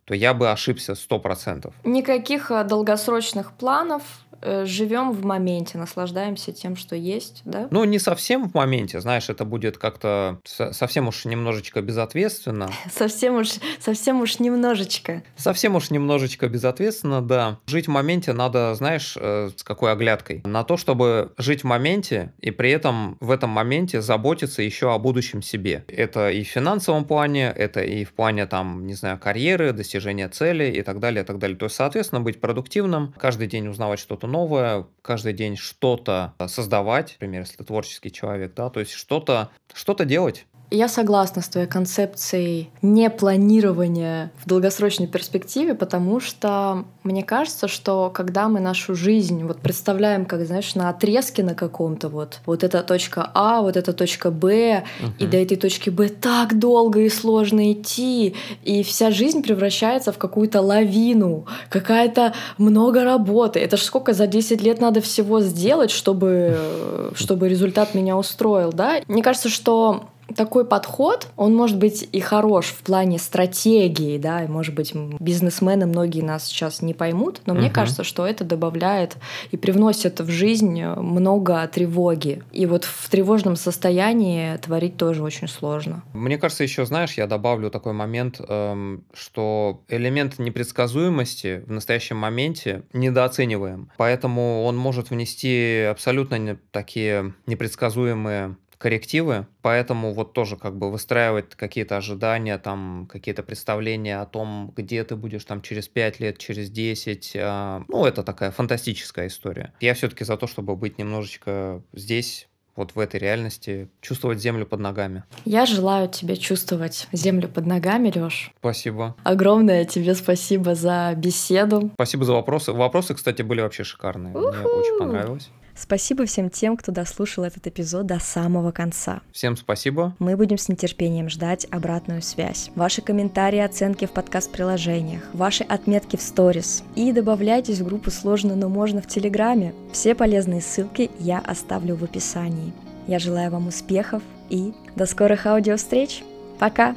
то 0.09 0.15
я 0.15 0.33
бы 0.33 0.49
ошибся 0.49 0.95
сто 0.95 1.19
процентов. 1.19 1.75
Никаких 1.83 2.49
э, 2.49 2.63
долгосрочных 2.63 3.51
планов, 3.51 4.01
живем 4.41 5.11
в 5.11 5.25
моменте, 5.25 5.77
наслаждаемся 5.77 6.51
тем, 6.51 6.75
что 6.75 6.95
есть, 6.95 7.41
да? 7.45 7.67
Ну, 7.71 7.83
не 7.83 7.99
совсем 7.99 8.49
в 8.49 8.53
моменте, 8.53 8.99
знаешь, 9.01 9.29
это 9.29 9.45
будет 9.45 9.77
как-то 9.77 10.39
совсем 10.43 11.07
уж 11.07 11.25
немножечко 11.25 11.81
безответственно. 11.81 12.69
Совсем 12.91 13.35
уж, 13.35 13.49
совсем 13.79 14.21
уж 14.21 14.39
немножечко. 14.39 15.23
Совсем 15.35 15.75
уж 15.75 15.89
немножечко 15.89 16.47
безответственно, 16.47 17.21
да. 17.21 17.59
Жить 17.67 17.87
в 17.87 17.91
моменте 17.91 18.33
надо, 18.33 18.73
знаешь, 18.75 19.17
э, 19.19 19.49
с 19.55 19.63
какой 19.63 19.91
оглядкой? 19.91 20.41
На 20.45 20.63
то, 20.63 20.77
чтобы 20.77 21.33
жить 21.37 21.61
в 21.61 21.63
моменте 21.65 22.33
и 22.41 22.51
при 22.51 22.71
этом 22.71 23.17
в 23.19 23.31
этом 23.31 23.49
моменте 23.49 24.01
заботиться 24.01 24.61
еще 24.61 24.93
о 24.93 24.99
будущем 24.99 25.41
себе. 25.41 25.85
Это 25.87 26.29
и 26.29 26.43
в 26.43 26.47
финансовом 26.47 27.05
плане, 27.05 27.53
это 27.55 27.81
и 27.81 28.03
в 28.03 28.13
плане, 28.13 28.45
там, 28.45 28.85
не 28.85 28.93
знаю, 28.93 29.17
карьеры, 29.17 29.73
достижения 29.73 30.29
цели 30.29 30.71
и 30.71 30.81
так 30.81 30.99
далее, 30.99 31.23
и 31.23 31.25
так 31.25 31.39
далее. 31.39 31.57
То 31.57 31.65
есть, 31.65 31.75
соответственно, 31.75 32.21
быть 32.21 32.39
продуктивным, 32.39 33.13
каждый 33.17 33.47
день 33.47 33.67
узнавать 33.67 33.99
что-то 33.99 34.27
новое, 34.29 34.85
каждый 35.01 35.33
день 35.33 35.57
что-то 35.57 36.33
создавать, 36.47 37.17
например, 37.19 37.41
если 37.41 37.57
ты 37.57 37.63
творческий 37.63 38.11
человек, 38.11 38.53
да, 38.53 38.69
то 38.69 38.79
есть 38.79 38.93
что-то 38.93 39.49
что 39.73 39.93
делать. 40.05 40.45
Я 40.71 40.87
согласна 40.87 41.41
с 41.41 41.49
твоей 41.49 41.67
концепцией 41.67 42.69
непланирования 42.83 44.31
в 44.37 44.47
долгосрочной 44.47 45.07
перспективе, 45.07 45.73
потому 45.73 46.19
что 46.19 46.85
мне 47.03 47.23
кажется, 47.23 47.67
что 47.67 48.11
когда 48.13 48.47
мы 48.49 48.59
нашу 48.59 48.93
жизнь 48.93 49.43
вот 49.45 49.61
представляем, 49.61 50.25
как, 50.25 50.45
знаешь, 50.45 50.75
на 50.75 50.89
отрезке 50.89 51.43
на 51.43 51.55
каком-то 51.55 52.09
вот, 52.09 52.41
вот 52.45 52.63
эта 52.63 52.83
точка 52.83 53.31
А, 53.33 53.61
вот 53.61 53.77
эта 53.77 53.93
точка 53.93 54.29
Б, 54.29 54.83
uh-huh. 54.83 55.11
и 55.17 55.25
до 55.25 55.37
этой 55.37 55.57
точки 55.57 55.89
Б 55.89 56.09
так 56.09 56.59
долго 56.59 56.99
и 56.99 57.09
сложно 57.09 57.71
идти, 57.71 58.35
и 58.63 58.83
вся 58.83 59.09
жизнь 59.09 59.41
превращается 59.41 60.11
в 60.11 60.19
какую-то 60.19 60.61
лавину, 60.61 61.47
какая-то 61.69 62.35
много 62.59 63.03
работы. 63.03 63.59
Это 63.59 63.75
ж 63.75 63.81
сколько 63.81 64.13
за 64.13 64.27
10 64.27 64.61
лет 64.61 64.79
надо 64.79 65.01
всего 65.01 65.41
сделать, 65.41 65.89
чтобы, 65.89 67.11
чтобы 67.15 67.49
результат 67.49 67.95
меня 67.95 68.15
устроил, 68.17 68.71
да? 68.71 69.01
Мне 69.07 69.23
кажется, 69.23 69.49
что 69.49 70.03
такой 70.35 70.65
подход, 70.65 71.27
он 71.35 71.55
может 71.55 71.77
быть 71.77 72.07
и 72.11 72.19
хорош 72.19 72.67
в 72.67 72.83
плане 72.83 73.19
стратегии, 73.19 74.17
да, 74.17 74.43
и 74.43 74.47
может 74.47 74.75
быть 74.75 74.93
бизнесмены 75.19 75.85
многие 75.85 76.21
нас 76.21 76.45
сейчас 76.45 76.81
не 76.81 76.93
поймут, 76.93 77.41
но 77.45 77.53
uh-huh. 77.53 77.57
мне 77.57 77.69
кажется, 77.69 78.03
что 78.03 78.25
это 78.25 78.43
добавляет 78.43 79.17
и 79.51 79.57
привносит 79.57 80.19
в 80.19 80.29
жизнь 80.29 80.81
много 80.83 81.67
тревоги. 81.67 82.43
И 82.51 82.65
вот 82.65 82.85
в 82.85 83.09
тревожном 83.09 83.55
состоянии 83.55 84.57
творить 84.57 84.97
тоже 84.97 85.23
очень 85.23 85.47
сложно. 85.47 86.03
Мне 86.13 86.37
кажется, 86.37 86.63
еще 86.63 86.85
знаешь, 86.85 87.13
я 87.13 87.27
добавлю 87.27 87.69
такой 87.69 87.93
момент, 87.93 88.39
эм, 88.47 89.03
что 89.13 89.81
элемент 89.87 90.39
непредсказуемости 90.39 91.63
в 91.65 91.71
настоящем 91.71 92.17
моменте 92.17 92.83
недооцениваем, 92.93 93.91
поэтому 93.97 94.63
он 94.63 94.77
может 94.77 95.09
внести 95.09 95.87
абсолютно 95.89 96.57
такие 96.71 97.33
непредсказуемые 97.45 98.55
коррективы, 98.79 99.45
поэтому 99.61 100.13
вот 100.13 100.33
тоже 100.33 100.55
как 100.55 100.77
бы 100.77 100.89
выстраивать 100.89 101.53
какие-то 101.53 101.97
ожидания, 101.97 102.57
там 102.57 103.07
какие-то 103.11 103.43
представления 103.43 104.21
о 104.21 104.25
том, 104.25 104.73
где 104.75 105.03
ты 105.03 105.15
будешь 105.15 105.43
там 105.43 105.61
через 105.61 105.87
5 105.87 106.19
лет, 106.21 106.37
через 106.39 106.71
10, 106.71 107.35
э, 107.35 107.39
а, 107.43 107.83
ну 107.89 108.05
это 108.05 108.23
такая 108.23 108.51
фантастическая 108.51 109.27
история. 109.27 109.73
Я 109.81 109.93
все-таки 109.93 110.23
за 110.23 110.37
то, 110.37 110.47
чтобы 110.47 110.75
быть 110.77 110.97
немножечко 110.97 111.83
здесь, 111.93 112.47
вот 112.77 112.95
в 112.95 112.99
этой 112.99 113.19
реальности, 113.19 113.89
чувствовать 113.99 114.39
землю 114.39 114.65
под 114.65 114.79
ногами. 114.79 115.25
Я 115.43 115.65
желаю 115.65 116.07
тебе 116.07 116.37
чувствовать 116.37 117.09
землю 117.11 117.49
под 117.49 117.65
ногами, 117.65 118.09
Лёш. 118.15 118.51
Спасибо. 118.59 119.17
Огромное 119.23 119.83
тебе 119.83 120.15
спасибо 120.15 120.75
за 120.75 121.13
беседу. 121.17 121.91
Спасибо 121.95 122.23
за 122.23 122.31
вопросы. 122.31 122.71
Вопросы, 122.71 123.13
кстати, 123.13 123.41
были 123.41 123.59
вообще 123.59 123.83
шикарные. 123.83 124.33
У-ху! 124.33 124.47
Мне 124.47 124.65
очень 124.65 124.97
понравилось. 124.97 125.49
Спасибо 125.79 126.25
всем 126.25 126.49
тем, 126.49 126.75
кто 126.75 126.91
дослушал 126.91 127.45
этот 127.45 127.65
эпизод 127.65 128.05
до 128.05 128.19
самого 128.19 128.71
конца. 128.71 129.21
Всем 129.31 129.55
спасибо. 129.55 130.13
Мы 130.19 130.35
будем 130.35 130.57
с 130.57 130.67
нетерпением 130.67 131.29
ждать 131.29 131.65
обратную 131.71 132.21
связь. 132.21 132.69
Ваши 132.75 133.01
комментарии, 133.01 133.59
оценки 133.59 134.05
в 134.05 134.11
подкаст-приложениях, 134.11 135.23
ваши 135.33 135.63
отметки 135.63 136.17
в 136.17 136.21
сторис. 136.21 136.83
И 136.95 137.13
добавляйтесь 137.13 137.79
в 137.79 137.85
группу 137.85 138.11
«Сложно, 138.11 138.55
но 138.55 138.67
можно» 138.67 139.01
в 139.01 139.07
Телеграме. 139.07 139.73
Все 139.93 140.15
полезные 140.15 140.59
ссылки 140.59 141.09
я 141.17 141.39
оставлю 141.39 141.95
в 141.95 142.03
описании. 142.03 142.73
Я 143.07 143.17
желаю 143.17 143.49
вам 143.49 143.67
успехов 143.67 144.21
и 144.49 144.73
до 144.97 145.05
скорых 145.05 145.45
аудиовстреч. 145.45 146.23
Пока! 146.59 146.93